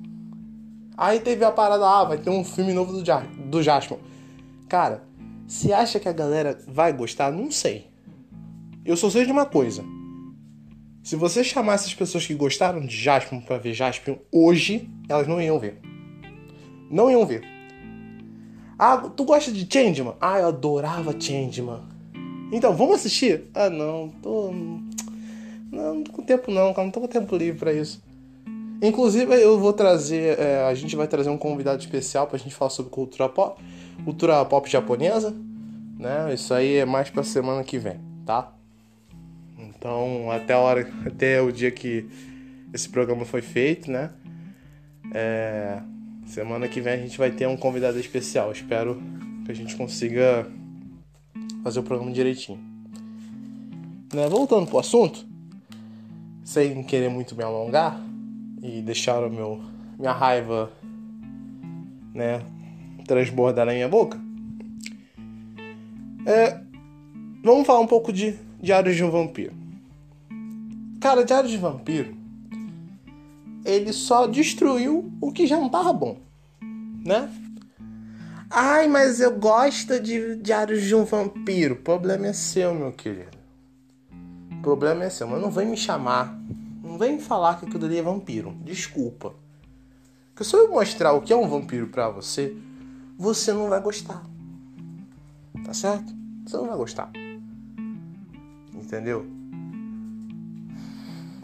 [0.96, 3.98] Aí teve a parada, ah, vai ter um filme novo do, ja do Jaspion.
[4.68, 5.02] Cara,
[5.46, 7.32] você acha que a galera vai gostar?
[7.32, 7.88] Não sei.
[8.84, 9.84] Eu só sei de uma coisa.
[11.02, 15.40] Se você chamar essas pessoas que gostaram de Jaspion pra ver Jaspion hoje, elas não
[15.40, 15.80] iam ver.
[16.90, 17.42] Não iam ver.
[18.78, 20.14] Ah, tu gosta de Changeman?
[20.20, 21.82] Ah, eu adorava Changeman.
[22.52, 23.44] Então, vamos assistir?
[23.54, 24.52] Ah, não, tô.
[25.72, 28.03] Não, não tô com tempo não, cara, não tô com tempo livre pra isso.
[28.86, 30.38] Inclusive, eu vou trazer.
[30.38, 33.62] é, a gente vai trazer um convidado especial pra gente falar sobre cultura pop,
[34.04, 35.34] cultura pop japonesa,
[35.98, 36.34] né?
[36.34, 38.52] Isso aí é mais pra semana que vem, tá?
[39.58, 42.06] Então, até a hora, até o dia que
[42.74, 44.10] esse programa foi feito, né?
[45.14, 45.80] É,
[46.26, 48.52] semana que vem a gente vai ter um convidado especial.
[48.52, 49.00] Espero
[49.46, 50.46] que a gente consiga
[51.62, 52.58] fazer o programa direitinho.
[54.12, 54.28] Né?
[54.28, 55.26] Voltando pro assunto,
[56.44, 57.98] sem querer muito me alongar,
[58.64, 59.60] e deixaram meu,
[59.98, 60.72] minha raiva,
[62.14, 62.40] né,
[63.06, 64.18] transbordar na minha boca.
[66.24, 66.58] É,
[67.44, 69.52] vamos falar um pouco de Diários de um Vampiro.
[70.98, 72.16] Cara, Diários de Vampiro,
[73.66, 76.16] ele só destruiu o que já não tava bom,
[77.04, 77.30] né?
[78.48, 81.74] Ai, mas eu gosto de Diários de um Vampiro.
[81.74, 83.36] O problema é seu, meu querido.
[84.52, 86.34] O problema é seu, mas não vem me chamar.
[86.84, 88.54] Não vem falar que aquilo ali é vampiro.
[88.62, 89.34] Desculpa.
[90.28, 92.54] Porque se eu mostrar o que é um vampiro pra você,
[93.16, 94.22] você não vai gostar.
[95.64, 96.12] Tá certo?
[96.44, 97.10] Você não vai gostar.
[98.74, 99.24] Entendeu?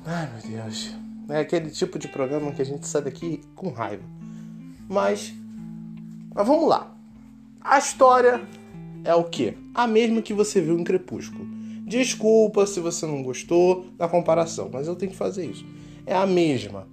[0.05, 0.95] Ai meu Deus.
[1.31, 4.05] É aquele tipo de programa que a gente sai daqui com raiva.
[4.89, 5.33] Mas.
[6.35, 6.95] Mas vamos lá.
[7.63, 8.47] A história
[9.05, 9.57] é o quê?
[9.75, 11.60] A mesma que você viu em Crepúsculo.
[11.91, 15.67] Desculpa se você não gostou da comparação, mas eu tenho que fazer isso.
[16.07, 16.87] É a mesma.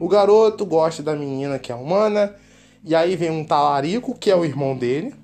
[0.00, 2.34] O garoto gosta da menina que é humana,
[2.84, 5.14] e aí vem um talarico, que é o irmão dele,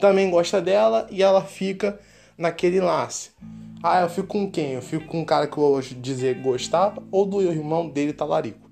[0.00, 2.00] também gosta dela e ela fica
[2.36, 3.30] naquele laço.
[3.80, 4.72] Ah, eu fico com quem?
[4.72, 8.68] Eu fico com um cara que eu vou dizer gostava ou do irmão dele talarico.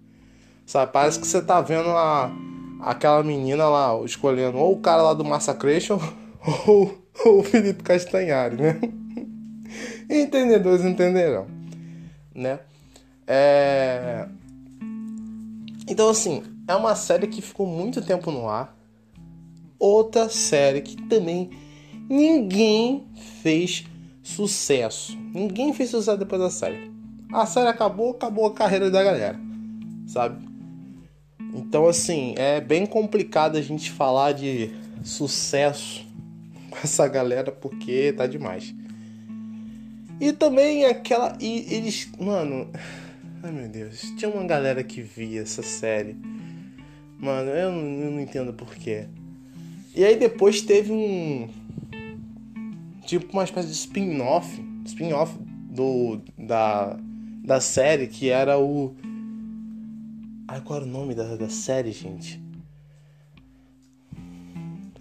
[0.67, 0.91] Sabe?
[0.91, 2.29] Parece que você tá vendo a,
[2.81, 6.01] aquela menina lá escolhendo ou o cara lá do Massacration
[6.67, 9.00] ou, ou o Felipe Castanhari, né?
[10.11, 11.47] Entendedores entenderão,
[12.35, 12.59] né?
[13.29, 14.27] É...
[15.87, 18.77] Então, assim, é uma série que ficou muito tempo no ar.
[19.79, 21.51] Outra série que também
[22.09, 23.07] ninguém
[23.41, 23.85] fez
[24.21, 25.17] sucesso.
[25.33, 26.91] Ninguém fez sucesso depois da série.
[27.33, 29.39] A série acabou, acabou a carreira da galera,
[30.09, 30.45] sabe?
[31.55, 34.73] Então, assim, é bem complicado a gente falar de
[35.05, 36.05] sucesso
[36.69, 38.75] com essa galera porque tá demais.
[40.21, 41.37] E também aquela.
[41.41, 42.11] E eles.
[42.21, 42.69] Mano.
[43.43, 44.01] Ai meu Deus.
[44.19, 46.15] Tinha uma galera que via essa série.
[47.19, 49.07] Mano, eu não, eu não entendo porquê.
[49.95, 51.49] E aí depois teve um.
[53.07, 54.63] Tipo uma espécie de spin-off.
[54.85, 55.35] Spin-off
[55.71, 56.21] do.
[56.39, 56.99] Da.
[57.43, 58.95] Da série que era o.
[60.47, 62.39] Ai, qual era o nome da, da série, gente?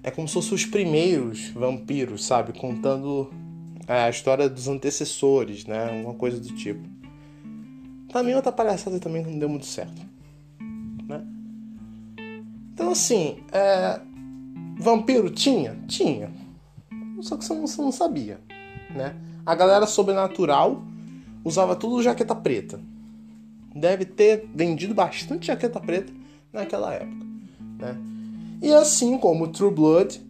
[0.01, 2.57] É como se fossem os primeiros vampiros, sabe?
[2.57, 3.29] Contando
[3.89, 5.89] a história dos antecessores, né?
[5.97, 6.87] Alguma coisa do tipo.
[8.09, 9.99] Também outra palhaçada também que não deu muito certo.
[11.07, 11.25] Né?
[12.73, 13.99] Então assim, é...
[14.77, 15.75] vampiro tinha?
[15.87, 16.31] Tinha.
[17.21, 18.39] Só que você não, você não sabia.
[18.91, 19.15] Né?
[19.45, 20.83] A galera sobrenatural
[21.43, 22.79] usava tudo jaqueta preta.
[23.75, 26.13] Deve ter vendido bastante jaqueta preta
[26.53, 27.25] naquela época.
[27.79, 27.97] Né?
[28.61, 30.21] E assim como True Blood,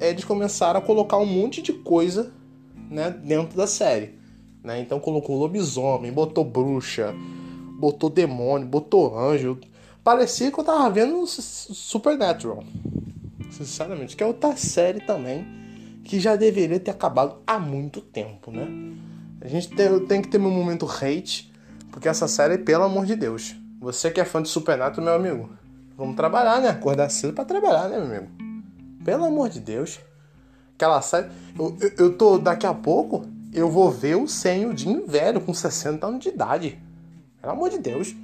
[0.00, 2.32] eles começaram a colocar um monte de coisa
[2.94, 4.18] né, dentro da série.
[4.62, 4.80] Né?
[4.80, 7.14] Então colocou lobisomem, botou bruxa,
[7.78, 9.58] botou demônio, botou anjo.
[10.02, 12.64] Parecia que eu tava vendo Supernatural.
[13.50, 15.46] Sinceramente, que é outra série também
[16.04, 18.68] que já deveria ter acabado há muito tempo, né?
[19.40, 21.52] A gente tem, tem que ter meu momento hate,
[21.90, 23.56] porque essa série, pelo amor de Deus.
[23.80, 25.50] Você que é fã de Supernatural, meu amigo,
[25.96, 26.68] vamos trabalhar, né?
[26.68, 28.28] Acordar cedo para trabalhar, né, meu amigo?
[29.04, 29.98] Pelo amor de Deus.
[30.74, 31.28] Aquela série.
[31.58, 32.38] Eu, eu, eu, tô.
[32.38, 36.78] Daqui a pouco eu vou ver o Senho de velho com 60 anos de idade.
[37.40, 38.14] Pelo amor de Deus.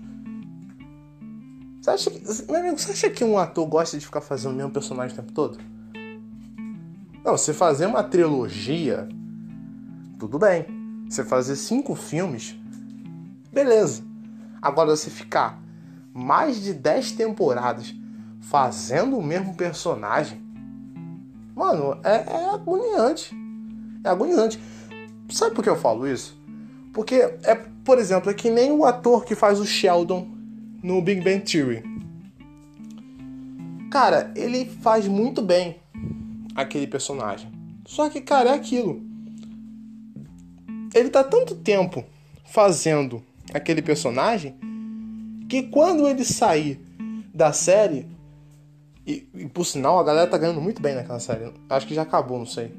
[1.81, 2.21] Você acha que.
[2.51, 5.21] Meu amigo, você acha que um ator gosta de ficar fazendo o mesmo personagem o
[5.21, 5.59] tempo todo?
[7.25, 9.09] Não, você fazer uma trilogia,
[10.19, 10.67] tudo bem.
[11.09, 12.57] Você fazer cinco filmes,
[13.53, 14.03] beleza.
[14.63, 15.61] Agora você ficar
[16.13, 17.95] mais de 10 temporadas
[18.41, 20.41] fazendo o mesmo personagem,
[21.55, 23.35] Mano, é, é agoniante.
[24.05, 24.59] É agoniante.
[25.29, 26.39] Sabe por que eu falo isso?
[26.93, 30.29] Porque é, por exemplo, é que nem o ator que faz o Sheldon
[30.83, 31.83] no Big Bang Theory.
[33.91, 35.77] Cara, ele faz muito bem
[36.55, 37.51] aquele personagem.
[37.87, 39.03] Só que, cara, é aquilo.
[40.95, 42.05] Ele tá tanto tempo
[42.45, 44.55] fazendo aquele personagem
[45.49, 46.81] que quando ele sair
[47.35, 48.07] da série,
[49.07, 51.53] e, e, por sinal, a galera tá ganhando muito bem naquela série.
[51.69, 52.73] Acho que já acabou, não sei.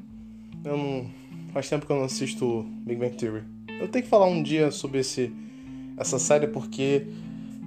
[0.64, 1.10] Eu não.
[1.54, 3.44] Faz tempo que eu não assisto Big Bang Theory.
[3.80, 5.34] Eu tenho que falar um dia sobre esse,
[5.98, 7.08] essa série porque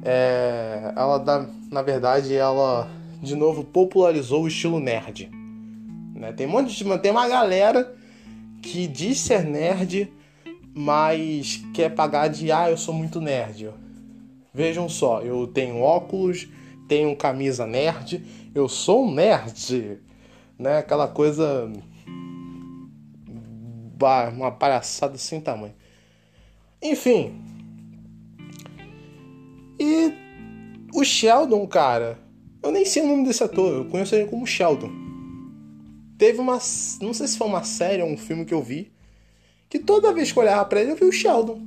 [0.02, 2.88] é, ela dá, na verdade, ela
[3.20, 5.30] de novo popularizou o estilo nerd.
[6.14, 6.32] Né?
[6.32, 6.98] Tem um monte de.
[6.98, 7.94] Tem uma galera
[8.62, 10.10] que diz ser nerd,
[10.74, 13.70] mas quer pagar de ah, eu sou muito nerd.
[14.52, 16.48] Vejam só, eu tenho óculos,
[16.86, 20.00] tenho camisa nerd, eu sou um nerd,
[20.58, 20.78] né?
[20.78, 21.70] Aquela coisa
[24.32, 25.74] uma palhaçada sem tamanho.
[26.82, 27.40] Enfim,
[29.78, 30.12] E
[30.94, 32.18] o Sheldon, cara,
[32.62, 34.90] eu nem sei o nome desse ator, eu conheço ele como Sheldon.
[36.16, 36.58] Teve uma.
[37.00, 38.92] Não sei se foi uma série ou um filme que eu vi.
[39.68, 41.60] Que toda vez que eu olhava pra ele, eu vi o Sheldon.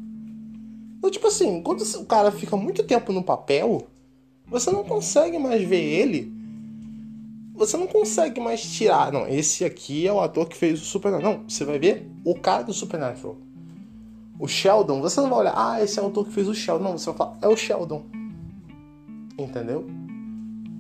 [0.97, 3.87] Então, tipo assim, quando o cara fica muito tempo no papel,
[4.45, 6.36] você não consegue mais ver ele.
[7.57, 9.11] Você não consegue mais tirar.
[9.11, 11.39] Não, esse aqui é o ator que fez o Supernatural.
[11.39, 13.35] Não, você vai ver o cara do Supernatural.
[14.39, 16.83] O Sheldon, você não vai olhar, ah, esse é o ator que fez o Sheldon.
[16.83, 18.05] Não, você vai falar, é o Sheldon.
[19.39, 19.87] Entendeu?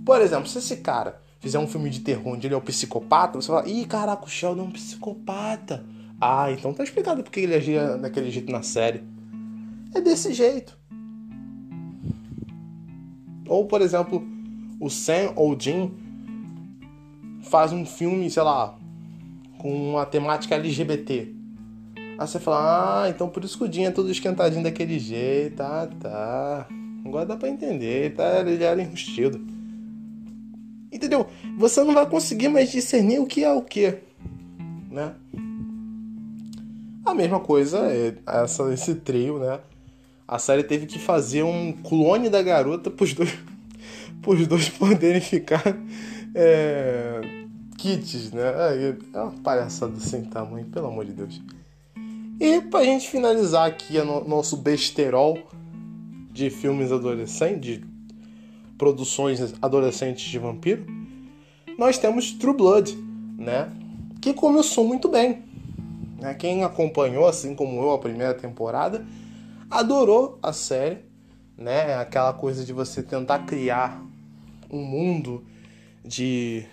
[0.05, 3.41] Por exemplo, se esse cara fizer um filme de terror onde ele é o psicopata,
[3.41, 5.83] você fala, ih, caraca, o Sheldon é um psicopata.
[6.21, 9.03] Ah, então tá explicado porque ele agia daquele jeito na série.
[9.95, 10.77] É desse jeito.
[13.47, 14.23] Ou, por exemplo,
[14.79, 15.91] o Sam ou Jim
[17.47, 18.75] faz um filme, sei lá,
[19.57, 21.33] com uma temática LGBT.
[22.17, 25.61] Aí você fala, ah, então por isso que o Jim é todo esquentadinho daquele jeito.
[25.61, 26.67] Ah, tá.
[27.05, 28.39] Agora dá pra entender, tá?
[28.39, 29.39] Ele era enrustido.
[30.91, 31.27] Entendeu?
[31.57, 33.97] Você não vai conseguir mais discernir o que é o que,
[34.89, 35.13] né?
[37.05, 39.59] A mesma coisa é essa, esse trio, né?
[40.27, 43.33] A série teve que fazer um clone da garota pros dois,
[44.21, 45.63] pros dois poderem ficar
[46.39, 47.19] é,
[47.77, 48.43] kits, né?
[49.13, 51.41] É uma palhaçada sem tamanho, pelo amor de Deus.
[52.39, 55.39] E pra gente finalizar aqui o nosso besterol
[56.31, 57.85] de filmes adolescentes, de
[58.77, 60.85] produções adolescentes de vampiro,
[61.79, 62.95] nós temos True Blood,
[63.37, 63.71] né?
[64.21, 65.43] Que começou muito bem.
[66.19, 66.35] Né?
[66.35, 69.03] Quem acompanhou, assim como eu, a primeira temporada,
[69.69, 70.99] adorou a série,
[71.57, 71.95] né?
[71.95, 74.03] Aquela coisa de você tentar criar
[74.69, 75.43] um mundo
[76.07, 76.65] de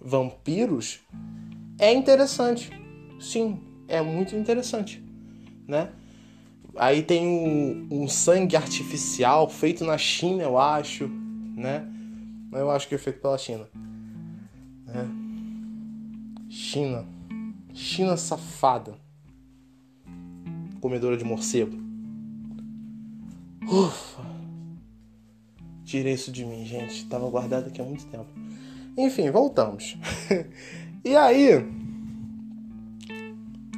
[0.00, 1.00] vampiros
[1.78, 2.70] é interessante.
[3.20, 5.02] Sim, é muito interessante,
[5.66, 5.90] né?
[6.76, 11.08] Aí tem um, um sangue artificial feito na China, eu acho,
[11.56, 11.86] né?
[12.52, 13.68] Eu acho que é feito pela China.
[14.86, 15.08] Né?
[16.48, 17.04] China.
[17.74, 18.94] China safada.
[20.80, 21.76] Comedora de morcego.
[23.66, 24.22] Ufa.
[25.84, 27.06] Tirei isso de mim, gente.
[27.06, 28.28] Tava guardado aqui há muito tempo.
[28.98, 29.96] Enfim, voltamos.
[31.04, 31.64] e aí,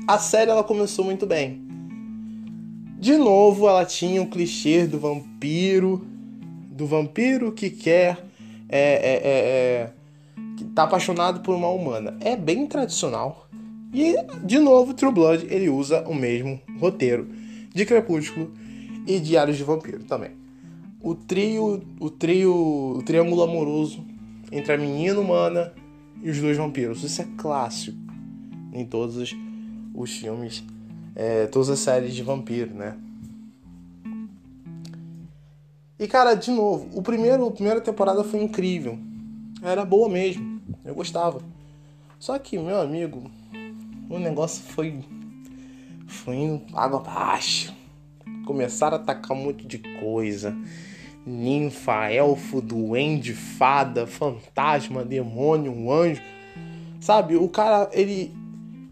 [0.09, 1.61] a série ela começou muito bem.
[2.99, 6.07] De novo, ela tinha o clichê do vampiro,
[6.71, 8.25] do vampiro que quer
[8.67, 9.93] é, é, é, é,
[10.57, 12.17] que tá apaixonado por uma humana.
[12.21, 13.47] É bem tradicional.
[13.93, 17.29] E de novo, True Blood ele usa o mesmo roteiro
[17.75, 18.55] de Crepúsculo
[19.07, 20.31] e Diários de Vampiro também.
[21.03, 24.09] O trio, o trio, o triângulo amoroso
[24.51, 25.73] entre a menina humana
[26.23, 27.03] e os dois vampiros.
[27.03, 27.99] Isso é clássico
[28.73, 30.65] em todos os, filmes,
[31.15, 32.97] é, todas as séries de vampiro, né?
[35.99, 38.99] E cara, de novo, o primeiro, a primeira temporada foi incrível.
[39.63, 40.61] Era boa mesmo.
[40.85, 41.43] Eu gostava.
[42.19, 43.31] Só que, meu amigo,
[44.09, 45.05] o negócio foi.
[46.07, 47.75] Foi indo água abaixo.
[48.47, 50.57] Começaram a atacar um monte de coisa.
[51.27, 56.23] Ninfa, elfo, duende, fada, fantasma, demônio, um anjo.
[57.01, 58.35] Sabe, o cara, ele.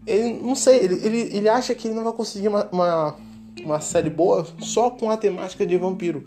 [0.07, 3.15] Ele não sei, ele, ele, ele acha que ele não vai conseguir uma, uma,
[3.63, 6.25] uma série boa só com a temática de vampiro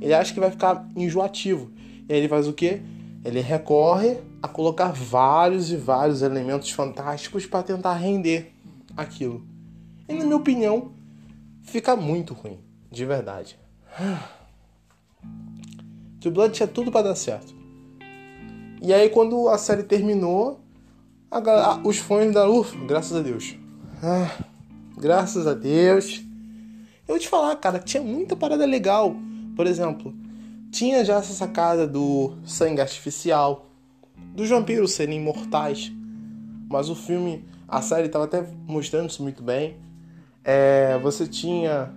[0.00, 1.70] ele acha que vai ficar enjoativo.
[2.08, 2.80] E aí ele faz o quê?
[3.24, 8.52] Ele recorre a colocar vários e vários elementos fantásticos para tentar render
[8.96, 9.46] aquilo.
[10.08, 10.92] E na minha opinião,
[11.62, 12.58] fica muito ruim,
[12.90, 13.58] de verdade.
[16.20, 17.54] The Blood tinha tudo para dar certo.
[18.82, 20.60] E aí quando a série terminou,
[21.30, 23.56] a, os fãs da ufa, graças a Deus.
[24.02, 24.30] Ah,
[24.96, 26.22] graças a Deus.
[27.06, 29.16] Eu vou te falar, cara, tinha muita parada legal.
[29.56, 30.14] Por exemplo,
[30.70, 33.66] tinha já essa sacada do sangue artificial,
[34.34, 35.92] dos vampiros serem imortais,
[36.70, 39.76] mas o filme, a série estava até mostrando isso muito bem.
[40.44, 41.92] É, você tinha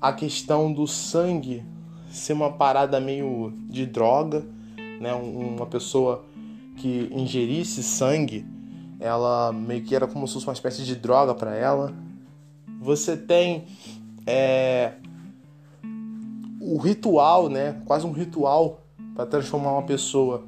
[0.00, 1.64] a questão do sangue
[2.10, 4.44] ser uma parada meio de droga,
[5.00, 5.12] né?
[5.14, 6.24] Uma pessoa
[6.76, 8.46] que ingerisse sangue,
[9.00, 11.92] ela meio que era como se fosse uma espécie de droga para ela.
[12.80, 13.64] Você tem
[14.26, 14.92] é,
[16.60, 17.80] o ritual, né?
[17.84, 18.82] Quase um ritual
[19.14, 20.46] para transformar uma pessoa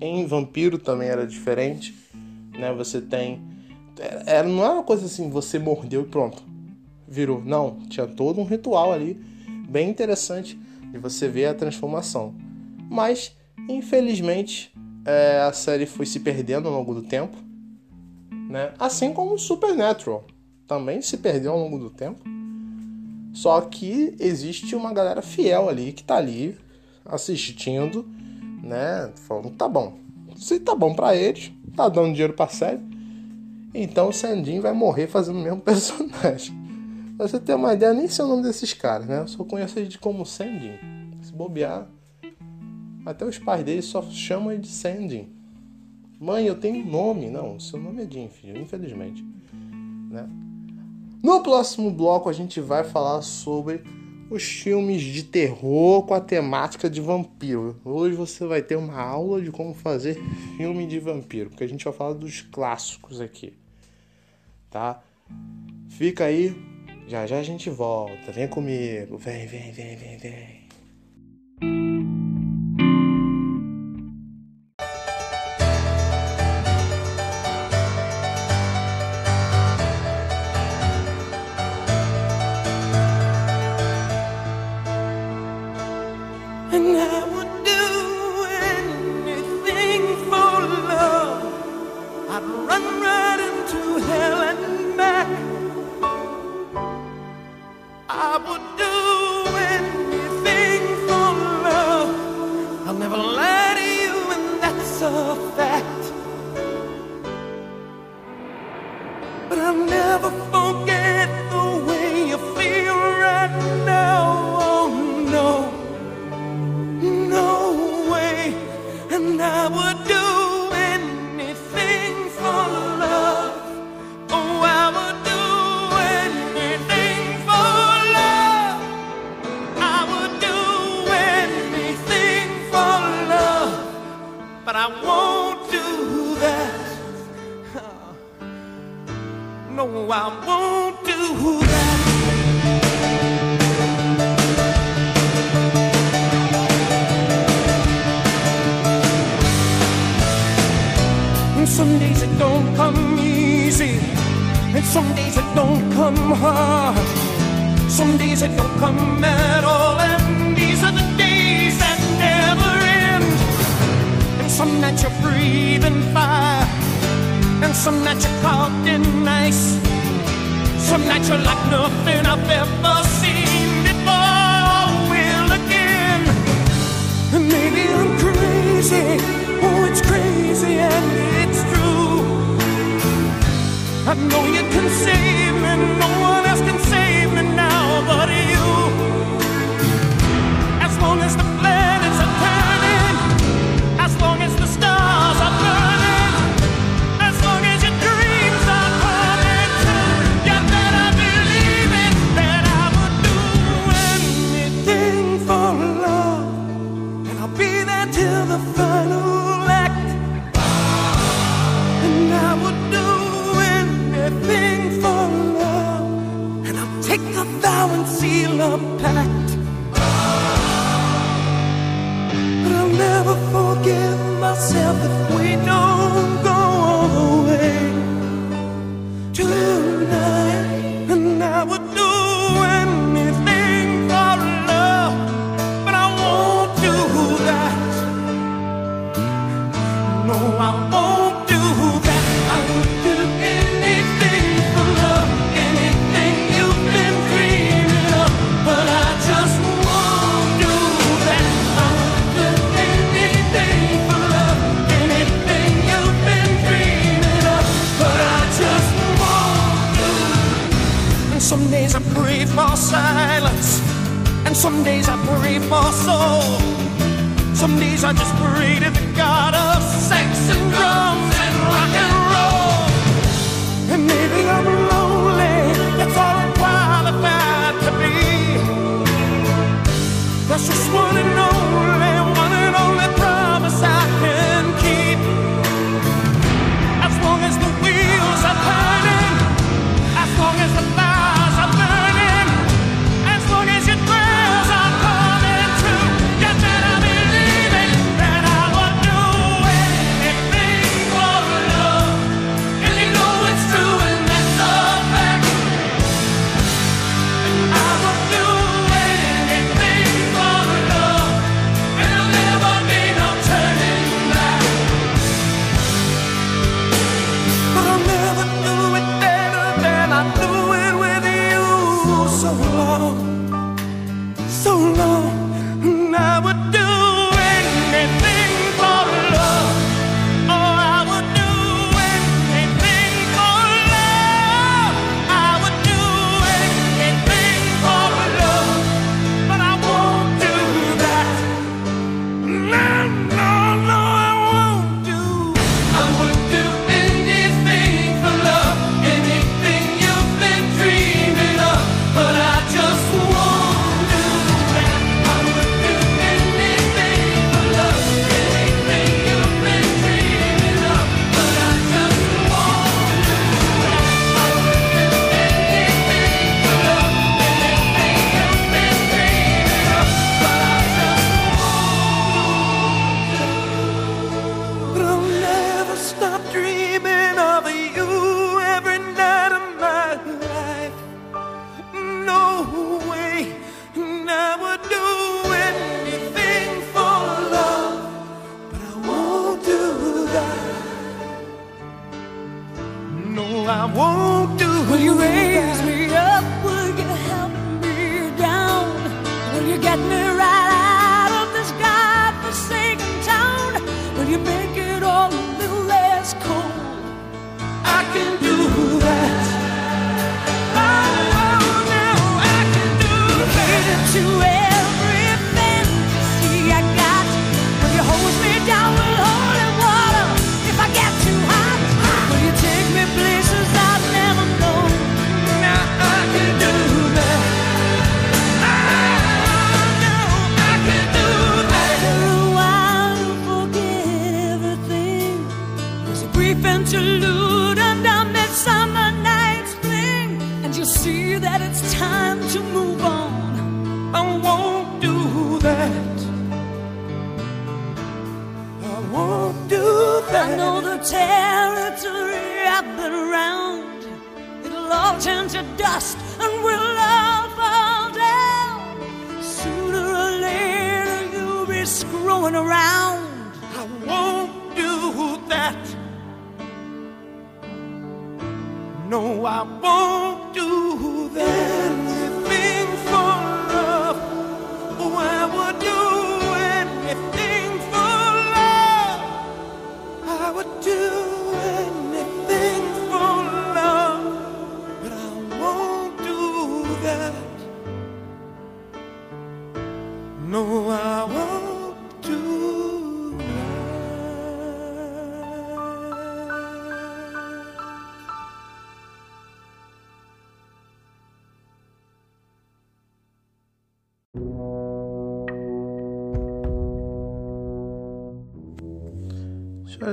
[0.00, 1.94] em vampiro também era diferente,
[2.56, 2.72] né?
[2.72, 3.46] Você tem
[4.26, 6.42] era não era uma coisa assim, você mordeu e pronto,
[7.06, 7.42] virou.
[7.44, 9.20] Não, tinha todo um ritual ali
[9.68, 10.58] bem interessante
[10.92, 12.34] e você vê a transformação.
[12.90, 13.36] Mas,
[13.68, 14.72] infelizmente,
[15.04, 17.36] é, a série foi se perdendo ao longo do tempo,
[18.48, 18.72] né?
[18.78, 20.24] assim como Supernatural
[20.68, 22.20] também se perdeu ao longo do tempo.
[23.32, 26.56] Só que existe uma galera fiel ali que tá ali
[27.04, 28.06] assistindo,
[28.62, 29.10] né?
[29.26, 29.98] Falando, tá bom.
[30.36, 32.80] Se tá bom para eles, tá dando dinheiro pra série.
[33.72, 36.57] Então o Sandin vai morrer fazendo o mesmo personagem.
[37.18, 39.18] Pra você ter uma ideia, nem sei o nome desses caras, né?
[39.18, 40.78] Eu só conheço eles como Sandin.
[41.20, 41.88] Se bobear,
[43.04, 45.28] até os pais deles só chamam ele de Sandin.
[46.20, 47.28] Mãe, eu tenho um nome.
[47.28, 49.26] Não, seu nome é Jim, filho, infelizmente.
[50.08, 50.28] Né?
[51.20, 53.82] No próximo bloco a gente vai falar sobre
[54.30, 57.80] os filmes de terror com a temática de vampiro.
[57.84, 60.22] Hoje você vai ter uma aula de como fazer
[60.56, 63.54] filme de vampiro, porque a gente vai falar dos clássicos aqui.
[64.70, 65.02] Tá?
[65.88, 66.77] Fica aí
[67.08, 68.30] já já a gente volta.
[68.32, 69.16] Vem comigo.
[69.16, 70.57] Vem, vem, vem, vem, vem.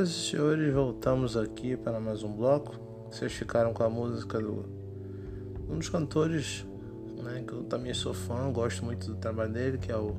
[0.06, 2.76] Senhoras e senhores, voltamos aqui para mais um bloco.
[3.10, 4.66] Vocês ficaram com a música do
[5.70, 6.66] um dos cantores,
[7.24, 10.16] né, que eu também sou fã, gosto muito do trabalho dele, que é o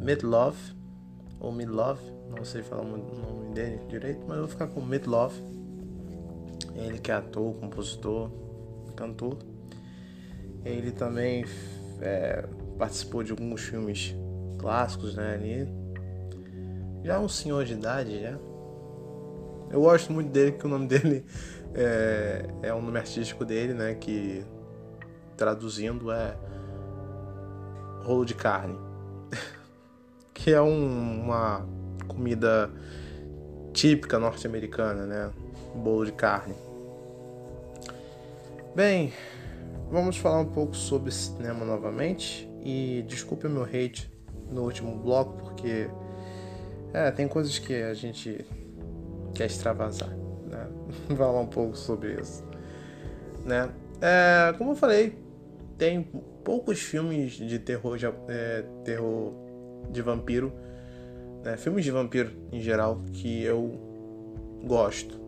[0.00, 0.74] Midlove
[1.38, 2.00] ou Midlove,
[2.34, 5.42] não sei falar o nome dele direito, mas eu vou ficar com Midlove.
[6.74, 8.30] Ele que é ator, compositor,
[8.94, 9.36] cantor.
[10.64, 11.44] Ele também
[12.00, 14.14] é, participou de alguns filmes
[14.58, 15.68] clássicos, né, ali.
[17.04, 18.38] Já um senhor de idade, já.
[19.70, 21.24] Eu gosto muito dele, que o nome dele
[21.74, 23.94] é, é um nome artístico dele, né?
[23.94, 24.44] Que
[25.36, 26.36] traduzindo é
[28.04, 28.78] rolo de carne,
[30.32, 31.66] que é um- uma
[32.06, 32.70] comida
[33.72, 35.30] típica norte-americana, né?
[35.74, 36.54] Bolo de carne.
[38.74, 39.12] Bem,
[39.90, 44.10] vamos falar um pouco sobre cinema novamente e desculpe o meu hate
[44.50, 45.88] no último bloco porque
[46.92, 48.46] é, tem coisas que a gente
[49.36, 50.66] quer extravasar, né?
[51.16, 52.44] Falar um pouco sobre isso,
[53.44, 53.70] né?
[54.00, 55.18] É, como eu falei,
[55.78, 56.02] tem
[56.44, 59.32] poucos filmes de terror, ja- é, terror
[59.90, 60.52] de vampiro,
[61.44, 61.56] né?
[61.56, 63.72] Filmes de vampiro em geral que eu
[64.64, 65.18] gosto,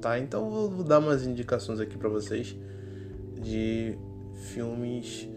[0.00, 0.18] tá?
[0.18, 2.56] Então eu vou dar umas indicações aqui pra vocês
[3.40, 3.96] de
[4.52, 5.28] filmes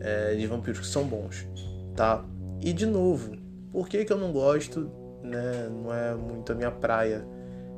[0.00, 1.46] é, de vampiros que são bons,
[1.94, 2.24] tá?
[2.60, 3.32] E de novo,
[3.72, 4.90] por que que eu não gosto,
[5.22, 5.68] né?
[5.70, 7.24] Não é muito a minha praia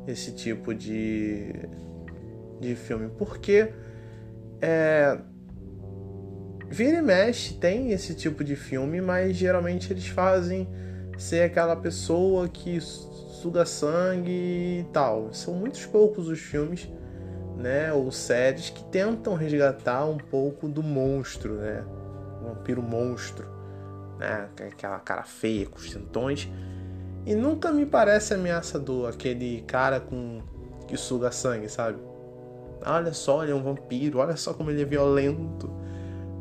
[0.07, 1.53] esse tipo de
[2.61, 3.73] de filme, porque
[4.61, 5.19] é
[6.71, 10.67] vira e mexe tem esse tipo de filme, mas geralmente eles fazem
[11.19, 14.31] ser aquela pessoa que suga sangue
[14.81, 15.33] e tal.
[15.35, 16.91] São muitos poucos os filmes,
[17.57, 21.85] né, ou séries que tentam resgatar um pouco do monstro, né?
[22.41, 23.47] O vampiro monstro,
[24.19, 24.49] né?
[24.69, 26.49] Aquela cara feia com os tentões.
[27.25, 30.41] E nunca me parece ameaçador aquele cara com
[30.89, 31.99] que suga sangue, sabe?
[32.85, 35.71] Olha só, ele é um vampiro, olha só como ele é violento.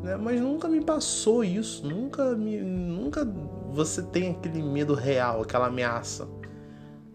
[0.02, 0.16] Né?
[0.16, 3.24] Mas nunca me passou isso, nunca me, nunca
[3.70, 6.28] você tem aquele medo real, aquela ameaça,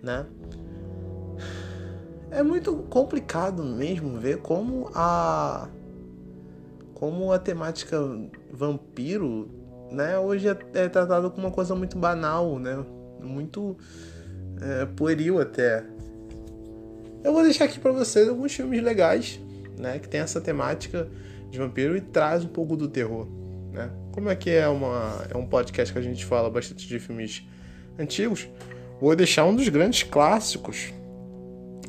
[0.02, 0.26] né?
[2.32, 5.70] É muito complicado mesmo ver como a
[6.94, 7.98] como a temática
[8.52, 9.48] vampiro,
[9.92, 12.84] né, hoje é, é tratada como uma coisa muito banal, né?
[13.22, 13.78] Muito
[14.62, 15.84] é, pueril até.
[17.24, 19.40] Eu vou deixar aqui para vocês alguns filmes legais,
[19.78, 21.10] né, que tem essa temática
[21.50, 23.28] de vampiro e traz um pouco do terror,
[23.72, 23.90] né?
[24.12, 27.48] Como é que é uma é um podcast que a gente fala bastante de filmes
[28.00, 28.48] antigos,
[29.00, 30.94] vou deixar um dos grandes clássicos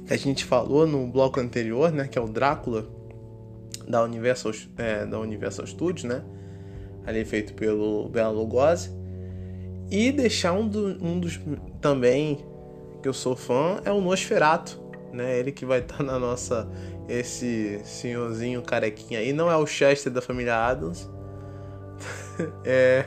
[0.07, 2.87] que a gente falou no bloco anterior, né, que é o Drácula
[3.87, 6.23] da Universal é, da Universal Studios, né?
[7.07, 8.98] Ali feito pelo Bela Lugosi
[9.91, 11.41] e deixar um, do, um dos
[11.81, 12.45] também
[13.03, 14.81] que eu sou fã é o Nosferato,
[15.13, 15.39] né?
[15.39, 16.69] Ele que vai estar na nossa
[17.09, 21.09] esse senhorzinho carequinha aí, não é o Chester da família Adams.
[22.65, 23.05] é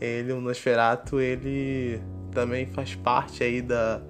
[0.00, 2.00] ele, o Nosferato, ele
[2.32, 4.00] também faz parte aí da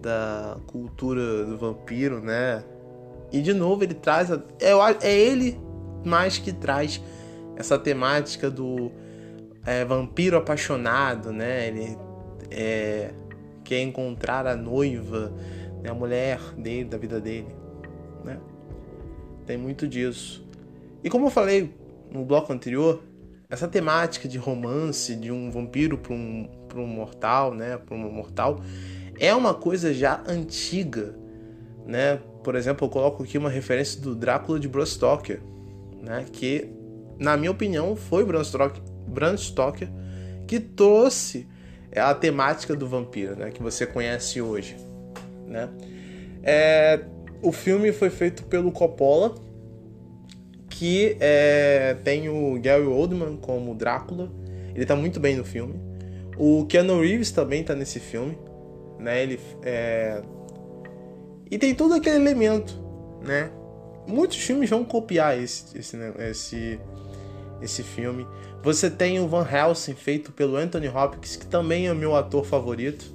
[0.00, 2.62] da cultura do vampiro, né?
[3.32, 4.30] E de novo ele traz.
[4.30, 5.58] A, é, é ele
[6.04, 7.02] mais que traz
[7.56, 8.90] essa temática do
[9.68, 11.68] é, vampiro apaixonado, né?
[11.68, 11.98] Ele
[12.50, 13.10] é,
[13.62, 15.30] quer encontrar a noiva,
[15.82, 15.90] né?
[15.90, 17.54] a mulher dele, da vida dele,
[18.24, 18.40] né?
[19.44, 20.42] Tem muito disso.
[21.04, 21.74] E como eu falei
[22.10, 23.02] no bloco anterior,
[23.50, 27.76] essa temática de romance de um vampiro para um, um mortal, né?
[27.76, 28.60] Para um mortal,
[29.20, 31.14] é uma coisa já antiga,
[31.86, 32.18] né?
[32.42, 35.42] Por exemplo, eu coloco aqui uma referência do Drácula de Bram Stoker,
[36.00, 36.24] né?
[36.32, 36.70] Que,
[37.18, 39.88] na minha opinião, foi Bram Stoker, Bram Stoker
[40.46, 41.46] que trouxe
[41.94, 43.50] a temática do vampiro, né?
[43.50, 44.76] Que você conhece hoje,
[45.46, 45.68] né?
[46.42, 47.00] É,
[47.42, 49.34] o filme foi feito pelo Coppola,
[50.70, 54.30] que é, tem o Gary Oldman como Drácula.
[54.74, 55.74] Ele tá muito bem no filme.
[56.36, 58.38] O Keanu Reeves também tá nesse filme
[58.98, 59.22] né?
[59.22, 60.22] Ele é...
[61.50, 62.74] e tem todo aquele elemento,
[63.24, 63.50] né?
[64.06, 66.80] Muitos filmes vão copiar esse esse esse,
[67.62, 68.26] esse filme.
[68.62, 73.14] Você tem o Van Helsing feito pelo Anthony Hopkins, que também é meu ator favorito.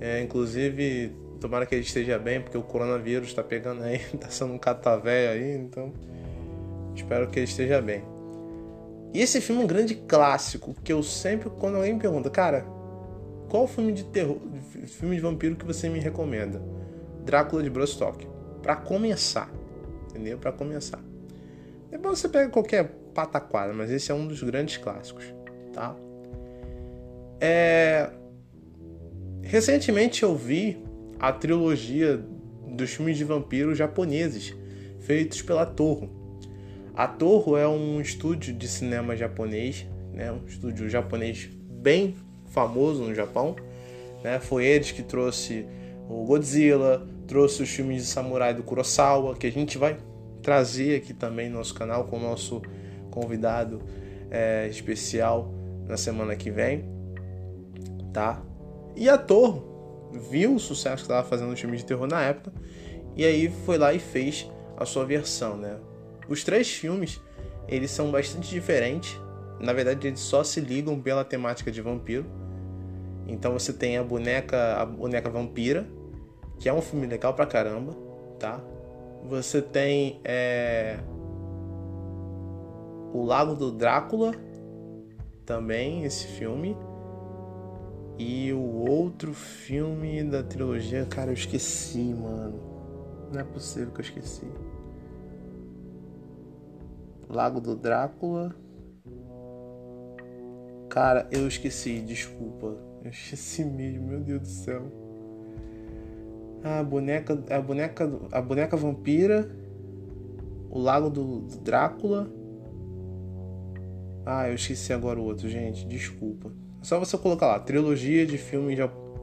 [0.00, 4.52] É, inclusive, tomara que ele esteja bem, porque o coronavírus está pegando aí, tá sendo
[4.52, 5.92] um catavé aí, então
[6.94, 8.02] espero que ele esteja bem.
[9.12, 12.64] E esse filme é um grande clássico, que eu sempre, quando alguém me pergunta, cara,
[13.48, 14.38] qual filme de terror,
[14.86, 16.62] filme de vampiro que você me recomenda?
[17.24, 18.28] Drácula de Bram Stoker.
[18.62, 19.50] Para começar,
[20.10, 20.38] entendeu?
[20.38, 21.00] Para começar.
[21.90, 25.24] Depois você pega qualquer pataquada, mas esse é um dos grandes clássicos,
[25.72, 25.94] tá?
[27.40, 28.10] É...
[29.42, 30.82] Recentemente eu vi
[31.18, 32.22] a trilogia
[32.68, 34.54] dos filmes de vampiros japoneses
[35.00, 36.08] feitos pela Torro.
[36.94, 40.30] A Torro é um estúdio de cinema japonês, né?
[40.32, 42.14] um estúdio japonês bem
[42.46, 43.56] famoso no Japão.
[44.22, 44.38] Né?
[44.38, 45.66] Foi eles que trouxe
[46.08, 49.98] o Godzilla, trouxe os filmes de samurai do Kurosawa, que a gente vai
[50.42, 52.62] trazer aqui também no nosso canal com o nosso
[53.10, 53.82] convidado
[54.30, 55.52] é, especial
[55.86, 56.84] na semana que vem,
[58.12, 58.42] tá?
[58.96, 59.60] E a Torre
[60.30, 62.52] viu o sucesso que estava fazendo o filme de terror na época
[63.16, 65.76] e aí foi lá e fez a sua versão, né?
[66.28, 67.20] Os três filmes
[67.68, 69.18] eles são bastante diferentes.
[69.60, 72.26] Na verdade, eles só se ligam pela temática de vampiro.
[73.26, 75.86] Então você tem a boneca, a boneca vampira,
[76.58, 77.96] que é um filme legal pra caramba,
[78.38, 78.60] tá?
[79.28, 80.98] Você tem é...
[83.12, 84.32] o Lago do Drácula,
[85.44, 86.76] também esse filme.
[88.18, 92.60] E o outro filme da trilogia, cara, eu esqueci, mano.
[93.32, 94.46] Não é possível que eu esqueci.
[97.28, 98.54] Lago do Drácula.
[100.88, 102.76] Cara, eu esqueci, desculpa.
[103.02, 104.82] Eu esqueci mesmo, meu Deus do céu.
[106.62, 109.50] A boneca, a boneca, a boneca vampira,
[110.68, 112.30] o lago do, do Drácula.
[114.32, 116.52] Ah, eu esqueci agora o outro, gente, desculpa.
[116.80, 118.78] É só você colocar lá, trilogia de filmes,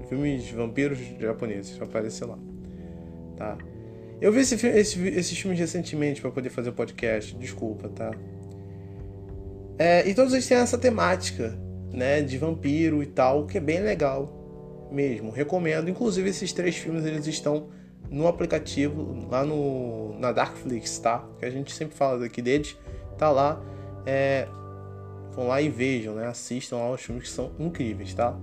[0.10, 2.38] filmes de vampiros japoneses, vai aparecer lá.
[3.38, 3.58] Tá?
[4.20, 8.12] Eu vi esse, esse, esses filmes recentemente para poder fazer o podcast, desculpa, tá?
[9.80, 11.58] É, e todos eles têm essa temática
[11.94, 15.32] né, de vampiro e tal, que é bem legal mesmo.
[15.32, 15.90] Recomendo.
[15.90, 17.70] Inclusive esses três filmes eles estão
[18.12, 21.26] no aplicativo lá no na Darkflix, tá?
[21.40, 22.76] Que a gente sempre fala daqui deles,
[23.18, 23.62] tá lá.
[24.06, 24.50] É,
[25.38, 26.26] vão lá e vejam, né?
[26.26, 28.36] Assistam aos filmes que são incríveis, tá?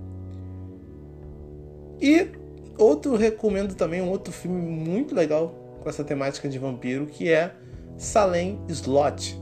[2.01, 2.29] E
[2.77, 7.53] outro recomendo também um outro filme muito legal com essa temática de vampiro que é
[7.97, 9.37] Salem Slot,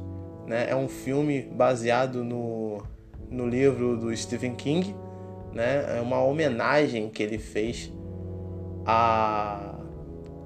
[0.47, 0.67] né?
[0.67, 2.81] É um filme baseado no
[3.29, 4.95] no livro do Stephen King,
[5.53, 5.97] né?
[5.97, 7.91] É uma homenagem que ele fez
[8.85, 9.75] à,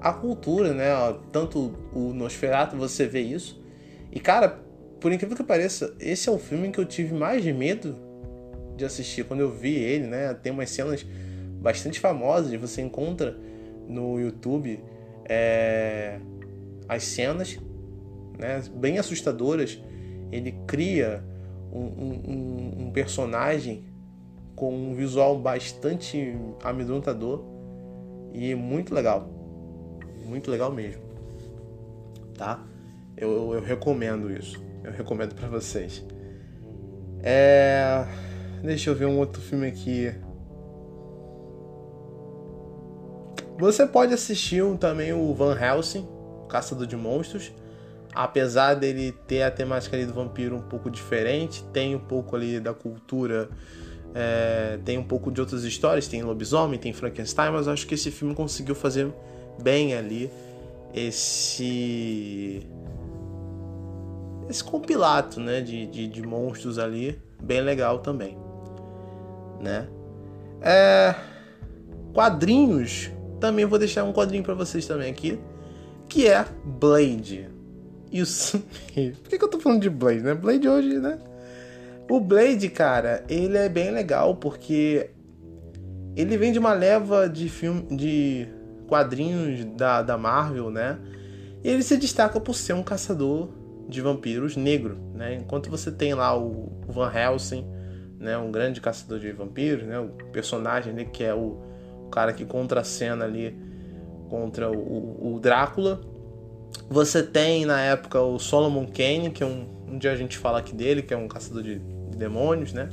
[0.02, 0.90] à cultura, né?
[1.32, 3.62] Tanto o Nosferatu, você vê isso.
[4.12, 4.67] E, cara,
[5.00, 7.96] por incrível que pareça, esse é o filme que eu tive mais medo
[8.76, 9.26] de assistir.
[9.26, 10.34] Quando eu vi ele, né?
[10.34, 11.06] Tem umas cenas
[11.60, 13.38] bastante famosas, você encontra
[13.88, 14.80] no YouTube
[15.26, 16.20] é,
[16.88, 17.60] as cenas,
[18.38, 18.62] né?
[18.76, 19.82] Bem assustadoras.
[20.32, 21.24] Ele cria
[21.72, 23.86] um, um, um personagem
[24.56, 27.44] com um visual bastante amedrontador
[28.34, 29.30] e muito legal.
[30.26, 31.02] Muito legal mesmo.
[32.36, 32.64] Tá?
[33.16, 34.67] Eu, eu, eu recomendo isso.
[34.88, 36.02] Eu recomendo para vocês.
[37.22, 38.06] É...
[38.64, 40.14] Deixa eu ver um outro filme aqui.
[43.60, 46.08] Você pode assistir um- também o Van Helsing,
[46.48, 47.52] Caçador de Monstros.
[48.16, 52.60] Apesar dele ter a temática ali do vampiro um pouco diferente, tem um pouco ali
[52.60, 53.50] da cultura,
[54.16, 58.10] é, tem um pouco de outras histórias, tem lobisomem, tem Frankenstein, mas acho que esse
[58.10, 59.12] filme conseguiu fazer
[59.62, 60.32] bem ali
[60.94, 62.66] esse
[64.50, 68.38] esse compilato né, de, de, de monstros ali, bem legal também.
[69.62, 69.88] Né?
[70.62, 71.16] É,
[72.14, 75.40] quadrinhos, também vou deixar um quadrinho para vocês também aqui,
[76.08, 77.50] que é Blade.
[78.12, 78.60] Isso.
[78.94, 80.34] Por que, que eu tô falando de Blade, né?
[80.34, 81.20] Blade hoje, né?
[82.10, 85.10] O Blade, cara, ele é bem legal porque
[86.16, 88.48] ele vem de uma leva de filme de
[88.88, 90.98] quadrinhos da, da Marvel, né?
[91.64, 93.50] E ele se destaca por ser um caçador
[93.88, 95.36] de vampiros negro, né?
[95.36, 97.66] Enquanto você tem lá o Van Helsing,
[98.20, 98.38] né?
[98.38, 100.00] Um grande caçador de vampiros, né?
[100.00, 101.58] O personagem ali que é o,
[102.12, 103.58] cara que contracena ali
[104.30, 106.02] contra o, o Drácula.
[106.90, 110.60] Você tem na época o Solomon Kane, que é um, um dia a gente fala
[110.60, 112.90] aqui dele, que é um caçador de, de demônios, né?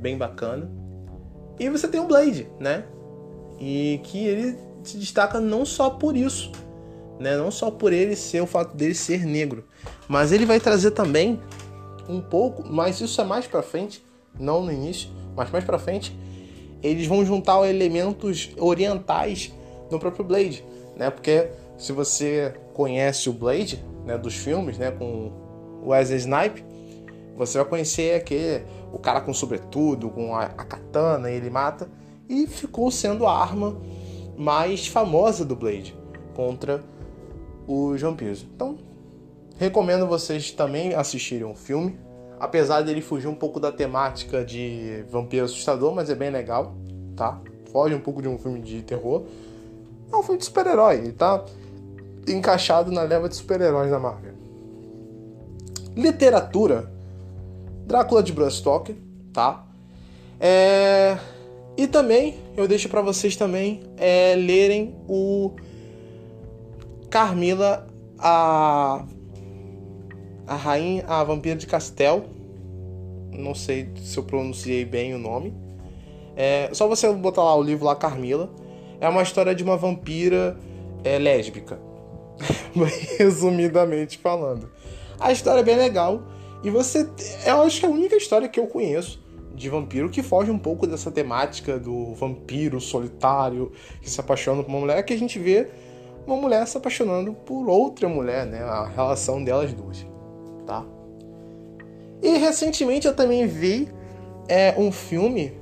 [0.00, 0.70] Bem bacana.
[1.58, 2.84] E você tem o Blade, né?
[3.58, 6.50] E que ele se destaca não só por isso,
[7.18, 7.36] né?
[7.36, 9.64] Não só por ele ser o fato dele ser negro,
[10.08, 11.40] mas ele vai trazer também
[12.08, 14.04] um pouco, mas isso é mais para frente,
[14.38, 16.16] não no início, mas mais para frente,
[16.82, 19.52] eles vão juntar elementos orientais
[19.90, 20.64] no próprio Blade,
[20.96, 21.10] né?
[21.10, 25.32] Porque se você conhece o Blade, né, dos filmes, né, com
[25.82, 26.64] o Wesley Snipe,
[27.36, 31.88] você vai conhecer aquele o cara com sobretudo, com a, a katana, ele mata
[32.28, 33.80] e ficou sendo a arma
[34.36, 35.96] mais famosa do Blade
[36.34, 36.82] contra
[37.66, 38.42] os vampiros.
[38.54, 38.78] Então,
[39.60, 42.00] recomendo vocês também assistirem o filme,
[42.40, 46.74] apesar dele fugir um pouco da temática de vampiro assustador, mas é bem legal,
[47.14, 47.38] tá?
[47.70, 49.24] Foge um pouco de um filme de terror.
[50.10, 51.44] É um filme de super-herói, ele tá
[52.26, 54.32] encaixado na leva de super-heróis da Marvel.
[55.94, 56.90] Literatura.
[57.86, 58.96] Drácula de Bram Stoker,
[59.30, 59.66] tá?
[60.40, 61.18] É...
[61.76, 65.52] E também, eu deixo para vocês também é, lerem o
[67.10, 67.86] Carmila,
[68.18, 69.04] a
[70.50, 72.24] a rainha, a vampira de Castel.
[73.30, 75.54] Não sei se eu pronunciei bem o nome.
[76.36, 78.50] É só você botar lá o livro lá Carmila.
[79.00, 80.58] É uma história de uma vampira
[81.04, 81.78] é, lésbica,
[83.16, 84.68] resumidamente falando.
[85.20, 86.20] A história é bem legal
[86.64, 87.08] e você,
[87.46, 89.22] eu acho que é a única história que eu conheço
[89.54, 93.70] de vampiro que foge um pouco dessa temática do vampiro solitário
[94.02, 95.68] que se apaixona por uma mulher que a gente vê
[96.26, 98.62] uma mulher se apaixonando por outra mulher, né?
[98.62, 100.04] A relação delas duas,
[100.70, 100.86] tá?
[102.22, 103.88] E recentemente eu também vi
[104.46, 105.52] é, um filme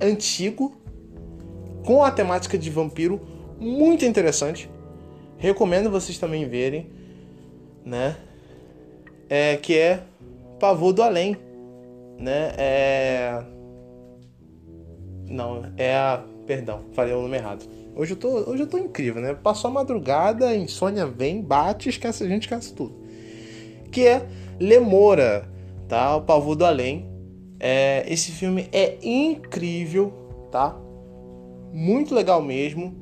[0.00, 0.76] antigo
[1.84, 3.20] com a temática de vampiro
[3.58, 4.70] muito interessante.
[5.36, 6.88] Recomendo vocês também verem,
[7.84, 8.16] né?
[9.28, 10.04] É, que é
[10.60, 11.36] Pavor do Além,
[12.16, 12.52] né?
[12.56, 13.42] É
[15.28, 17.68] não, é a, perdão, falei o nome errado.
[17.94, 19.34] Hoje eu tô, hoje eu tô incrível, né?
[19.34, 23.07] Passou a madrugada, insônia vem, bate, esquece a gente, esquece tudo.
[23.90, 24.26] Que é
[24.60, 25.48] Lemora,
[25.88, 26.16] tá?
[26.16, 27.08] O Pavor do Além.
[27.60, 30.12] É, esse filme é incrível,
[30.50, 30.76] tá?
[31.72, 32.94] Muito legal mesmo.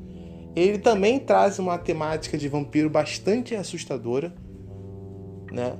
[0.54, 4.34] Ele também traz uma temática de vampiro bastante assustadora,
[5.52, 5.76] né?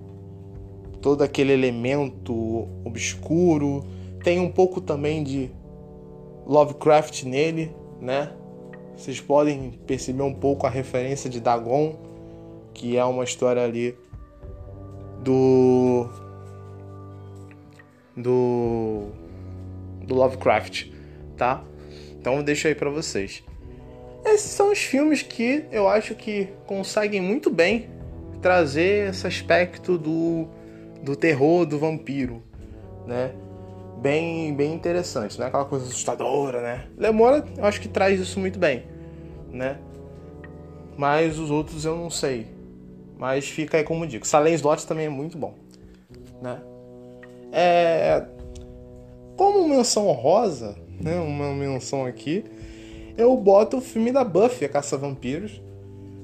[1.00, 3.84] Todo aquele elemento obscuro.
[4.22, 5.50] Tem um pouco também de
[6.46, 8.32] Lovecraft nele, né?
[8.96, 11.96] Vocês podem perceber um pouco a referência de Dagon,
[12.74, 13.94] que é uma história ali
[15.26, 16.08] do
[18.16, 19.08] do
[20.06, 20.86] do Lovecraft,
[21.36, 21.64] tá?
[22.12, 23.42] Então eu deixo aí para vocês.
[24.24, 27.90] Esses são os filmes que eu acho que conseguem muito bem
[28.40, 30.46] trazer esse aspecto do,
[31.02, 32.42] do terror do vampiro,
[33.04, 33.32] né?
[34.00, 35.46] Bem, bem interessante, né?
[35.46, 36.86] Aquela coisa assustadora, né?
[36.96, 38.84] Lemora, eu acho que traz isso muito bem,
[39.50, 39.78] né?
[40.96, 42.55] Mas os outros eu não sei.
[43.16, 44.26] Mas fica aí como digo.
[44.26, 45.54] Salem Slot também é muito bom,
[46.42, 46.60] né?
[47.52, 48.24] É...
[49.36, 51.18] Como menção honrosa, né?
[51.18, 52.44] Uma menção aqui,
[53.16, 55.60] eu boto o filme da Buffy, a Caça-Vampiros,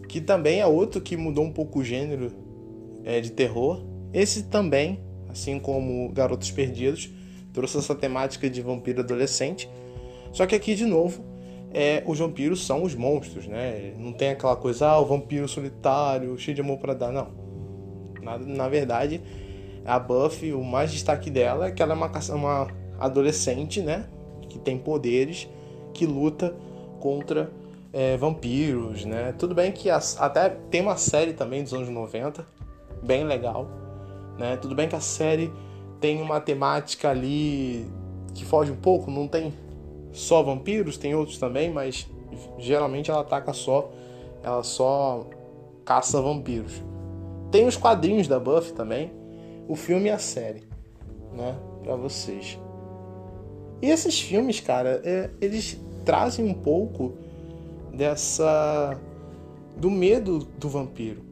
[0.08, 2.30] que também é outro que mudou um pouco o gênero
[3.04, 3.82] é, de terror.
[4.12, 7.10] Esse também, assim como Garotos Perdidos,
[7.52, 9.68] trouxe essa temática de vampiro adolescente.
[10.32, 11.24] Só que aqui, de novo,
[11.74, 13.94] é, os vampiros são os monstros, né?
[13.98, 17.28] Não tem aquela coisa, ah, o vampiro solitário, cheio de amor para dar, não.
[18.22, 19.20] Na, na verdade,
[19.84, 22.68] a Buffy, o mais destaque dela é que ela é uma, uma
[22.98, 24.06] adolescente, né?
[24.48, 25.48] Que tem poderes,
[25.94, 26.54] que luta
[27.00, 27.50] contra
[27.92, 29.34] é, vampiros, né?
[29.38, 32.46] Tudo bem que as- até tem uma série também dos anos 90,
[33.02, 33.68] bem legal,
[34.38, 34.56] né?
[34.56, 35.52] Tudo bem que a série
[36.00, 37.86] tem uma temática ali
[38.34, 39.52] que foge um pouco, não tem
[40.12, 42.08] só vampiros, tem outros também, mas
[42.58, 43.90] geralmente ela ataca só,
[44.42, 45.26] ela só
[45.84, 46.82] caça vampiros.
[47.50, 49.12] Tem os quadrinhos da Buffy também,
[49.68, 50.62] o filme e a série,
[51.32, 51.56] né?
[51.82, 52.58] Pra vocês.
[53.80, 57.14] E esses filmes, cara, é, eles trazem um pouco
[57.92, 58.98] dessa.
[59.76, 61.22] do medo do vampiro.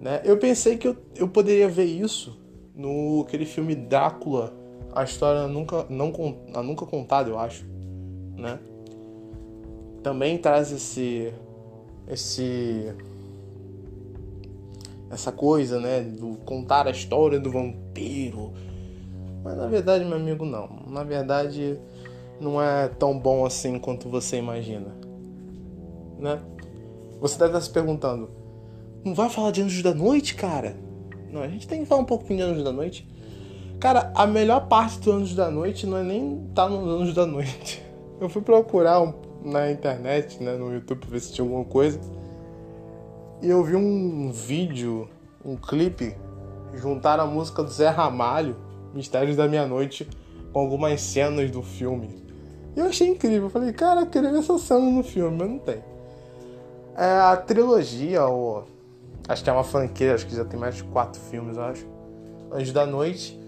[0.00, 0.20] Né?
[0.24, 2.38] Eu pensei que eu, eu poderia ver isso
[2.74, 4.54] no aquele filme Drácula,
[4.94, 6.12] a história nunca, não,
[6.54, 7.66] a nunca contada, eu acho.
[8.36, 8.58] Né?
[10.02, 11.32] Também traz esse.
[12.08, 12.92] esse.
[15.10, 16.02] essa coisa, né?
[16.02, 18.52] Do contar a história do vampiro.
[19.42, 20.68] Mas na verdade, meu amigo, não.
[20.88, 21.78] Na verdade,
[22.40, 24.94] não é tão bom assim quanto você imagina.
[26.18, 26.40] Né?
[27.20, 28.28] Você deve estar se perguntando:
[29.04, 30.76] não vai falar de Anjos da Noite, cara?
[31.30, 33.08] Não, a gente tem que falar um pouquinho de Anjos da Noite.
[33.78, 37.26] Cara, a melhor parte do Anjos da Noite não é nem tá no Anjos da
[37.26, 37.85] Noite.
[38.20, 39.12] Eu fui procurar um-
[39.44, 42.00] na internet, né, no YouTube, ver se tinha alguma coisa.
[43.42, 45.08] E eu vi um vídeo,
[45.44, 46.16] um clipe,
[46.74, 48.56] juntaram a música do Zé Ramalho,
[48.94, 50.08] Mistérios da Meia-Noite,
[50.52, 52.24] com algumas cenas do filme.
[52.74, 53.44] E eu achei incrível.
[53.44, 55.82] Eu falei, cara, eu queria ver essa cena no filme, mas não tem.
[56.96, 58.64] É, a trilogia, ou
[59.28, 61.86] acho que é uma franquia, acho que já tem mais de quatro filmes, acho.
[62.50, 63.38] Anjos da Noite.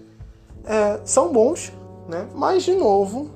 [0.65, 1.73] é, são bons,
[2.07, 2.27] né?
[2.35, 3.31] Mas, de novo,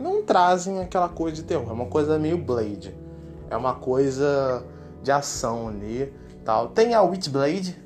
[0.00, 1.68] não trazem aquela coisa de terror.
[1.68, 2.94] É uma coisa meio Blade.
[3.50, 4.64] É uma coisa
[5.02, 6.12] de ação ali
[6.44, 6.68] tal.
[6.68, 7.78] Tem a Witchblade,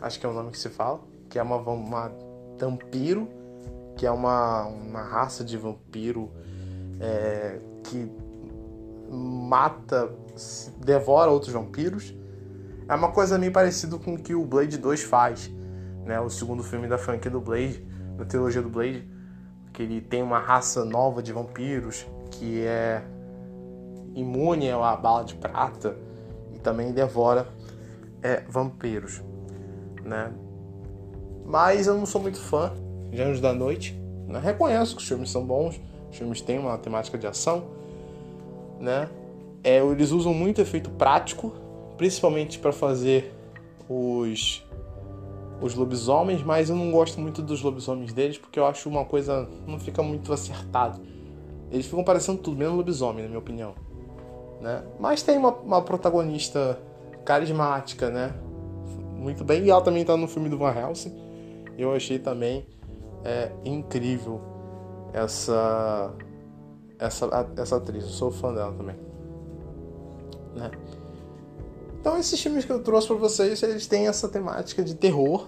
[0.00, 2.10] acho que é o nome que se fala, que é uma, uma
[2.58, 3.28] vampiro,
[3.96, 6.30] que é uma, uma raça de vampiro
[6.98, 8.10] é, que
[9.10, 10.10] mata,
[10.78, 12.14] devora outros vampiros.
[12.88, 15.50] É uma coisa meio parecida com o que o Blade 2 faz,
[16.04, 16.18] né?
[16.20, 17.84] O segundo filme da franquia do Blade,
[18.16, 19.06] da trilogia do Blade,
[19.72, 23.02] que ele tem uma raça nova de vampiros que é
[24.14, 25.96] imune à bala de prata
[26.54, 27.48] e também devora
[28.22, 29.22] é, vampiros,
[30.04, 30.32] né?
[31.44, 32.72] Mas eu não sou muito fã
[33.10, 33.98] de Anjos da Noite.
[34.26, 34.38] Né?
[34.38, 37.64] Reconheço que os filmes são bons, os filmes têm uma temática de ação,
[38.78, 39.08] né?
[39.62, 41.52] É, eles usam muito efeito prático,
[41.96, 43.34] principalmente para fazer
[43.88, 44.64] os
[45.60, 49.48] os lobisomens, mas eu não gosto muito dos lobisomens deles porque eu acho uma coisa
[49.66, 51.00] não fica muito acertado.
[51.70, 53.74] Eles ficam parecendo tudo menos lobisomem, na minha opinião,
[54.60, 54.82] né?
[54.98, 56.78] Mas tem uma, uma protagonista
[57.24, 58.34] carismática, né?
[59.16, 61.14] Muito bem, e ela também tá no filme do Van Helsing.
[61.78, 62.66] Eu achei também
[63.24, 64.40] é, incrível
[65.12, 66.12] essa
[66.98, 68.04] essa essa atriz.
[68.04, 68.96] Eu sou fã dela também,
[70.56, 70.70] né?
[72.00, 75.46] Então esses filmes que eu trouxe pra vocês, eles têm essa temática de terror,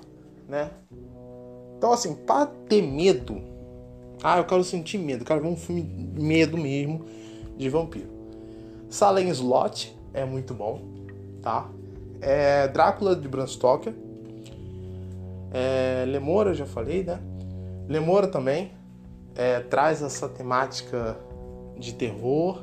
[0.48, 0.70] né?
[1.78, 3.40] Então assim, pra ter medo,
[4.22, 7.04] ah, eu quero sentir medo, eu quero ver um filme de medo mesmo
[7.56, 8.10] de vampiro.
[8.88, 10.82] Salem Slot é muito bom,
[11.40, 11.68] tá?
[12.20, 13.94] É Drácula de Bram Stoker.
[15.50, 17.18] É, Lemora, já falei, né?
[17.88, 18.70] Lemora também
[19.34, 21.16] é, traz essa temática
[21.78, 22.62] de terror.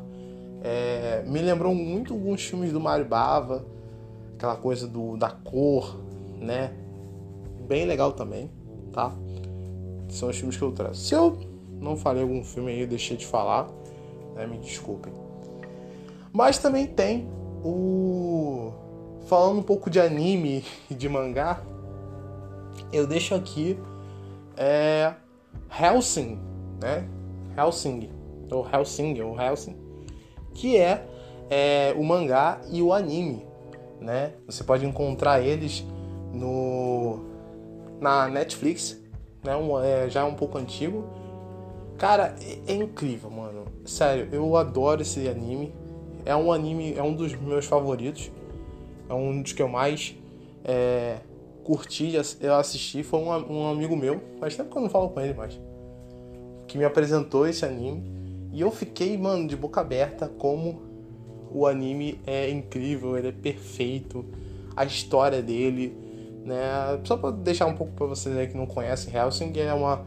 [0.64, 3.66] É, me lembrou muito alguns filmes do Mario Bava,
[4.40, 6.00] aquela coisa do, da cor,
[6.40, 6.72] né?
[7.68, 8.50] Bem legal também,
[8.94, 9.14] tá?
[10.08, 10.96] São os filmes que eu trago.
[10.96, 11.38] Se eu
[11.80, 13.68] não falei algum filme aí, eu deixei de falar,
[14.36, 14.48] né?
[14.48, 15.12] me desculpem.
[16.32, 17.30] Mas também tem
[17.64, 18.72] o.
[19.28, 21.62] Falando um pouco de anime e de mangá,
[22.94, 23.78] eu deixo aqui
[24.56, 25.14] é
[25.70, 26.40] Helsing,
[26.82, 27.08] né?
[27.58, 28.10] Helsing,
[28.50, 29.76] ou Helsing, ou Helsing,
[30.54, 31.06] que é,
[31.50, 33.46] é o mangá e o anime,
[34.00, 34.34] né?
[34.46, 35.86] Você pode encontrar eles
[36.34, 37.26] no
[38.00, 39.00] na Netflix,
[39.44, 39.56] né?
[39.56, 41.06] Um, é, já é um pouco antigo.
[41.98, 43.66] Cara, é, é incrível, mano.
[43.86, 45.74] Sério, eu adoro esse anime.
[46.26, 48.32] É um anime, é um dos meus favoritos.
[49.10, 50.16] É um dos que eu mais
[50.64, 51.18] é,
[51.64, 53.04] curti, eu assisti.
[53.04, 55.60] Foi um, um amigo meu, faz tempo que eu não falo com ele mais,
[56.68, 58.04] que me apresentou esse anime.
[58.52, 60.89] E eu fiquei, mano, de boca aberta como
[61.52, 64.26] o anime é incrível, ele é perfeito,
[64.76, 65.96] a história dele,
[66.46, 67.00] né?
[67.04, 70.06] Só pra deixar um pouco pra vocês aí que não conhecem, Helsing é uma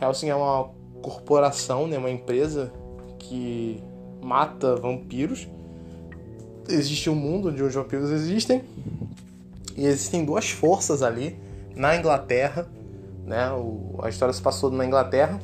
[0.00, 0.70] Helsing é uma
[1.02, 2.72] corporação, né, uma empresa
[3.18, 3.82] que
[4.22, 5.46] mata vampiros.
[6.68, 8.62] Existe um mundo onde os vampiros existem
[9.76, 11.36] e existem duas forças ali
[11.76, 12.66] na Inglaterra,
[13.26, 13.50] né?
[13.52, 15.40] O, a história se passou na Inglaterra,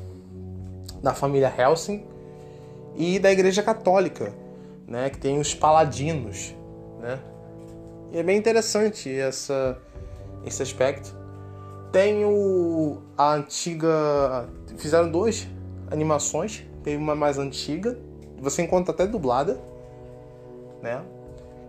[1.02, 2.04] da família Helsing
[2.96, 4.32] e da Igreja Católica,
[4.90, 5.08] né?
[5.08, 6.54] Que tem os paladinos,
[7.00, 7.20] né?
[8.12, 9.78] E é bem interessante essa,
[10.44, 11.16] esse aspecto.
[11.92, 14.48] Tem o, a antiga.
[14.76, 15.46] Fizeram duas
[15.90, 16.66] animações.
[16.82, 17.96] Teve uma mais antiga.
[18.40, 19.60] Você encontra até dublada.
[20.82, 21.00] Né?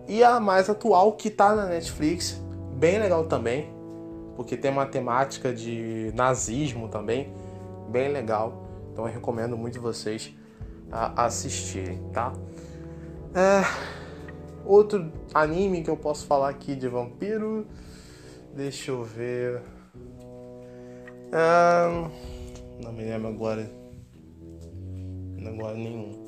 [0.08, 2.40] E a mais atual que tá na Netflix.
[2.74, 3.70] Bem legal também.
[4.34, 7.32] Porque tem uma temática de nazismo também.
[7.88, 8.64] Bem legal.
[8.92, 10.34] Então eu recomendo muito vocês
[11.16, 12.32] assistirem, tá?
[13.34, 13.62] É,
[14.64, 17.66] outro anime que eu posso falar aqui de vampiro.
[18.54, 19.62] Deixa eu ver.
[21.32, 22.10] Ah,
[22.82, 23.70] não me lembro agora.
[25.46, 26.20] Agora nenhum.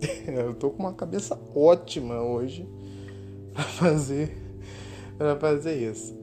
[0.28, 2.68] Eu tô com uma cabeça ótima hoje
[3.52, 4.48] pra fazer
[5.16, 6.16] para fazer isso,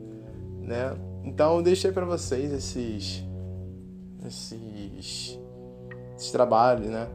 [0.61, 0.95] né?
[1.25, 3.25] Então eu deixei para vocês esses
[4.25, 5.37] esses
[6.15, 7.09] esses trabalhos, né?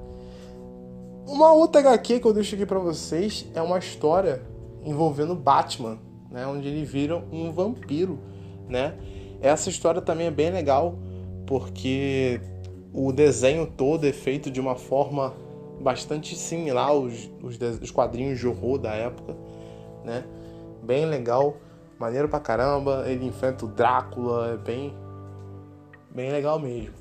[1.31, 4.43] Uma outra HQ que eu deixo aqui para vocês é uma história
[4.85, 5.97] envolvendo Batman,
[6.29, 6.45] né?
[6.45, 8.19] Onde ele vira um vampiro,
[8.69, 8.99] né?
[9.41, 10.99] Essa história também é bem legal
[11.47, 12.41] porque
[12.93, 15.33] o desenho todo é feito de uma forma
[15.81, 19.37] bastante similar aos, os, os quadrinhos de horror da época,
[20.05, 20.25] né?
[20.83, 21.59] Bem legal,
[21.97, 23.05] maneiro pra caramba.
[23.07, 24.93] Ele enfrenta o Drácula, é bem,
[26.13, 26.93] bem legal mesmo,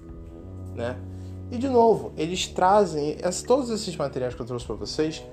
[0.76, 1.09] né?
[1.52, 5.24] E de novo, eles trazem todos esses materiais que eu trouxe para vocês,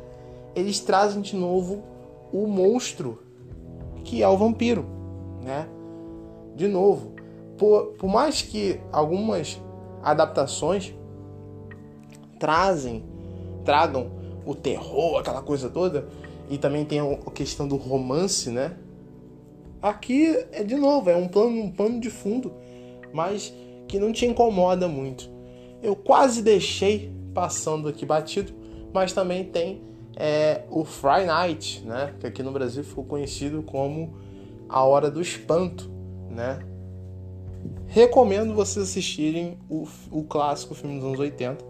[0.55, 1.83] eles trazem de novo
[2.33, 3.19] o monstro
[4.05, 4.87] que é o vampiro,
[5.43, 5.69] né?
[6.55, 7.13] De novo,
[7.59, 9.61] por, por mais que algumas
[10.03, 10.95] adaptações
[12.39, 13.05] trazem,
[13.65, 14.11] tragam
[14.47, 16.09] o terror, aquela coisa toda,
[16.49, 18.77] e também tem a questão do romance, né?
[19.83, 22.53] Aqui é de novo, é um plano, um pano de fundo,
[23.13, 23.53] mas
[23.89, 25.36] que não te incomoda muito.
[25.83, 28.53] Eu quase deixei passando aqui batido,
[28.93, 29.83] mas também tem
[30.17, 32.15] é, o Friday Night, né?
[32.19, 34.15] Que aqui no Brasil ficou conhecido como
[34.69, 35.91] a Hora do Espanto,
[36.31, 36.59] né?
[37.87, 41.65] Recomendo vocês assistirem o, o clássico filme dos anos 80.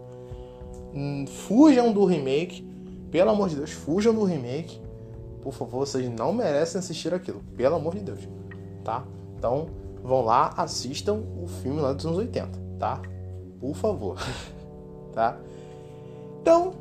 [0.93, 2.65] Hum, Fujam do remake,
[3.11, 4.81] pelo amor de Deus, fujam do remake.
[5.41, 8.19] Por favor, vocês não merecem assistir aquilo, pelo amor de Deus,
[8.83, 9.05] tá?
[9.37, 9.67] Então,
[10.03, 13.01] vão lá, assistam o filme lá dos anos 80, tá?
[13.59, 14.17] Por favor,
[15.13, 15.37] tá?
[16.41, 16.73] Então,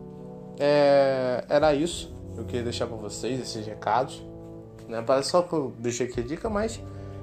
[0.58, 2.14] é, era isso.
[2.36, 4.22] Eu queria deixar para vocês esses recados.
[4.88, 5.02] Né?
[5.02, 6.80] Parece só que eu deixei aqui a dica, mas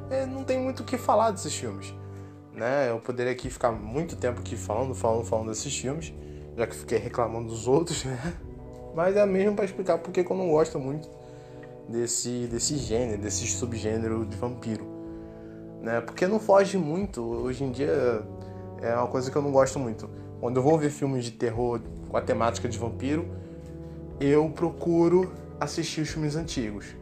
[0.10, 1.94] é, não tem muito o que falar desses filmes.
[2.54, 2.90] Né?
[2.90, 6.14] Eu poderia aqui ficar muito tempo aqui falando, falando, falando desses filmes,
[6.58, 8.34] já que fiquei reclamando dos outros, né?
[8.94, 11.10] Mas é mesmo para explicar porque que eu não gosto muito
[11.90, 14.86] desse, desse gênero, desse subgênero de vampiro.
[15.82, 16.00] Né?
[16.02, 17.22] Porque não foge muito.
[17.22, 18.24] Hoje em dia
[18.84, 20.10] é uma coisa que eu não gosto muito.
[20.40, 21.80] Quando eu vou ver filmes de terror
[22.10, 23.26] com a temática de vampiro,
[24.20, 26.96] eu procuro assistir os filmes antigos,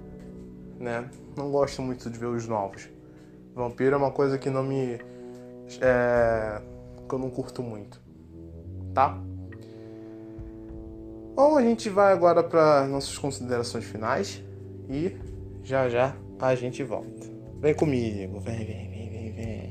[0.79, 1.09] né?
[1.36, 2.88] Não gosto muito de ver os novos.
[3.55, 4.99] Vampiro é uma coisa que não me
[5.82, 6.61] é,
[7.07, 7.99] que eu não curto muito,
[8.93, 9.17] tá?
[11.36, 14.43] Bom, a gente vai agora para nossas considerações finais
[14.89, 15.17] e
[15.63, 17.27] já já a gente volta.
[17.59, 19.70] Vem comigo, vem, vem, vem, vem, vem.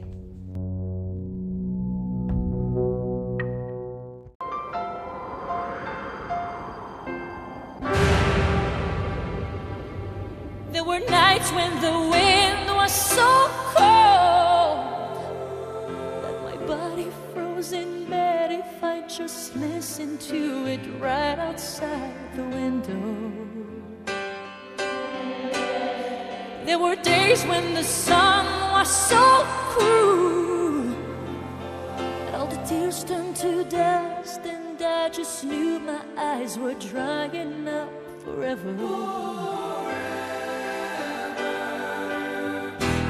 [36.51, 37.91] Eyes were drying up
[38.25, 38.75] forever.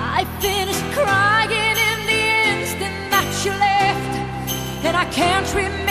[0.01, 2.22] I finished crying in the
[2.61, 5.89] instant that you left, and I can't remember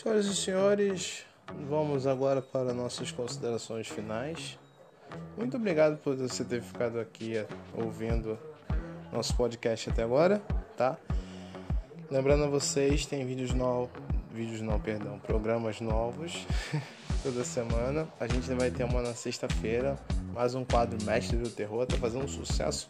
[0.00, 1.26] Senhoras e senhores,
[1.68, 4.56] vamos agora para nossas considerações finais.
[5.36, 8.38] Muito obrigado por você ter ficado aqui eh, ouvindo
[9.12, 10.40] nosso podcast até agora,
[10.76, 10.96] tá?
[12.08, 13.90] Lembrando a vocês, tem vídeos novos,
[14.32, 16.46] vídeos não, perdão, programas novos
[17.24, 18.06] toda semana.
[18.20, 19.96] A gente vai ter uma na sexta-feira,
[20.32, 22.88] mais um quadro Mestre do Terror, tá fazendo um sucesso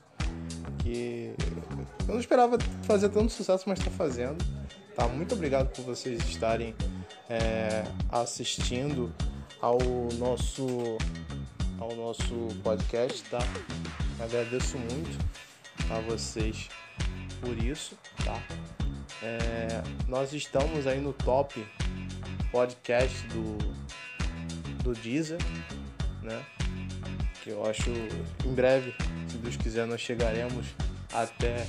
[0.80, 1.34] que
[2.06, 4.44] eu não esperava fazer tanto sucesso, mas tá fazendo.
[4.94, 5.08] Tá?
[5.08, 6.74] Muito obrigado por vocês estarem
[7.28, 9.12] é, assistindo
[9.60, 9.78] ao
[10.14, 10.98] nosso
[11.78, 13.38] ao nosso podcast, tá?
[14.20, 15.18] Agradeço muito
[15.90, 16.68] a vocês
[17.40, 18.42] por isso, tá?
[19.22, 21.64] É, nós estamos aí no top
[22.50, 23.58] podcast do
[24.82, 25.38] do Deezer,
[26.22, 26.44] né?
[27.42, 27.90] Que eu acho
[28.44, 28.94] em breve,
[29.28, 30.66] se Deus quiser, nós chegaremos
[31.12, 31.66] até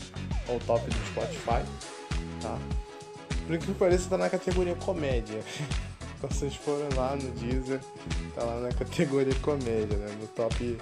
[0.47, 1.63] ao top do Spotify,
[2.41, 2.57] tá?
[3.49, 5.41] Por que pareça, tá na categoria comédia.
[6.17, 7.79] Então vocês forem lá no Deezer,
[8.35, 10.13] tá lá na categoria comédia, né?
[10.19, 10.77] No top.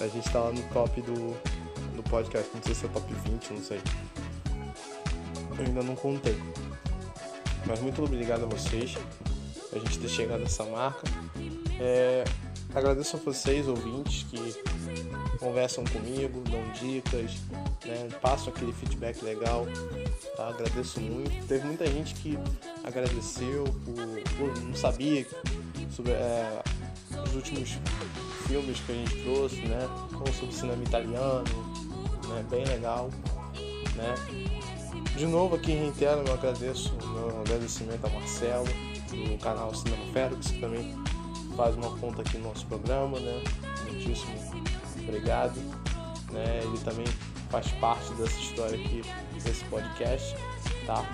[0.00, 1.32] A gente tá lá no top do,
[1.94, 2.50] do podcast.
[2.52, 3.80] Não sei se é top 20, não sei.
[5.56, 6.36] Eu ainda não contei.
[7.64, 8.96] Mas muito obrigado a vocês.
[9.72, 11.04] A gente ter chegado nessa marca.
[11.78, 12.24] É,
[12.74, 14.38] agradeço a vocês, ouvintes, que
[15.38, 17.32] conversam comigo, dão dicas,
[17.84, 18.08] né?
[18.20, 19.66] passam aquele feedback legal.
[20.36, 20.48] Tá?
[20.48, 21.46] Agradeço muito.
[21.46, 22.38] Teve muita gente que
[22.82, 23.64] agradeceu
[24.36, 25.26] por, não sabia
[25.90, 26.62] sobre é,
[27.24, 27.78] os últimos
[28.46, 29.88] filmes que a gente trouxe, né?
[30.10, 31.44] Falou sobre cinema italiano,
[32.28, 32.44] né?
[32.50, 33.10] Bem legal,
[33.94, 34.14] né?
[35.16, 38.66] De novo aqui reitero meu agradeço, meu agradecimento a Marcelo
[39.10, 40.92] do canal Cinema Félix, que também
[41.56, 43.42] faz uma ponta aqui no nosso programa, né?
[43.84, 44.34] Muitíssimo
[45.02, 45.54] obrigado.
[46.32, 46.60] Né?
[46.62, 47.06] Ele também
[47.50, 49.02] faz parte dessa história aqui,
[49.42, 50.34] desse podcast,
[50.86, 51.04] tá?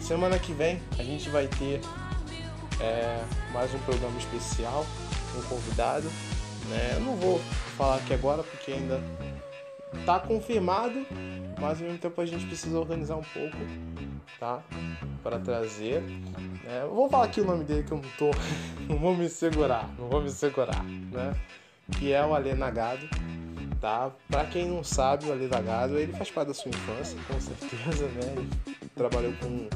[0.00, 1.80] Semana que vem a gente vai ter
[2.80, 3.22] é,
[3.52, 4.86] mais um programa especial,
[5.36, 6.08] um convidado,
[6.68, 6.94] né?
[6.94, 7.38] Eu não vou
[7.76, 9.00] falar aqui agora porque ainda
[10.06, 11.06] tá confirmado,
[11.60, 13.56] mas ao mesmo tempo a gente precisa organizar um pouco,
[14.38, 14.62] tá?
[15.22, 16.02] Para trazer.
[16.82, 18.30] Eu vou falar aqui o nome dele que eu não tô.
[18.88, 21.32] Não vou me segurar, não vou me segurar, né?
[21.96, 23.08] Que é o Alê Nagado,
[23.80, 24.10] tá?
[24.28, 28.06] Pra quem não sabe, o Alê Nagado, ele faz parte da sua infância, com certeza,
[28.08, 28.34] né?
[28.36, 28.48] Ele
[28.96, 29.68] trabalhou com,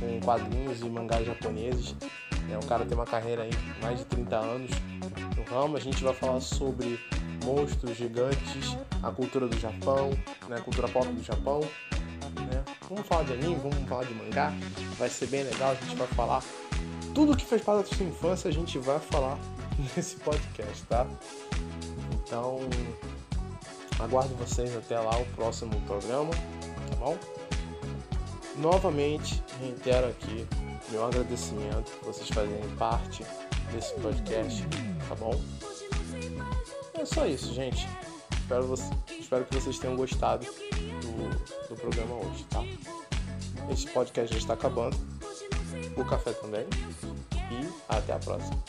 [0.00, 1.94] com quadrinhos e mangás japoneses.
[2.50, 3.50] É, o cara tem uma carreira aí
[3.80, 4.70] mais de 30 anos
[5.36, 5.76] no ramo.
[5.76, 6.98] A gente vai falar sobre
[7.44, 10.10] monstros gigantes, a cultura do Japão,
[10.48, 10.56] né?
[10.56, 11.60] a cultura pop do Japão.
[12.36, 12.64] Né?
[12.88, 14.52] Vamos falar de anime, vamos falar de mangá.
[14.98, 15.72] Vai ser bem legal.
[15.72, 16.42] A gente vai falar
[17.14, 19.38] tudo que fez parte da sua infância a gente vai falar
[19.96, 21.06] nesse podcast, tá?
[22.12, 22.60] Então,
[23.98, 27.18] aguardo vocês até lá o próximo programa, tá bom?
[28.56, 30.46] Novamente, reitero aqui
[30.90, 33.24] meu agradecimento por vocês fazerem parte
[33.72, 34.64] desse podcast,
[35.08, 35.40] tá bom?
[36.94, 37.86] É só isso, gente.
[38.50, 38.74] Espero,
[39.20, 42.64] espero que vocês tenham gostado do, do programa hoje, tá?
[43.72, 44.96] Esse podcast já está acabando.
[45.96, 46.66] O café também.
[47.32, 48.60] E até a próxima.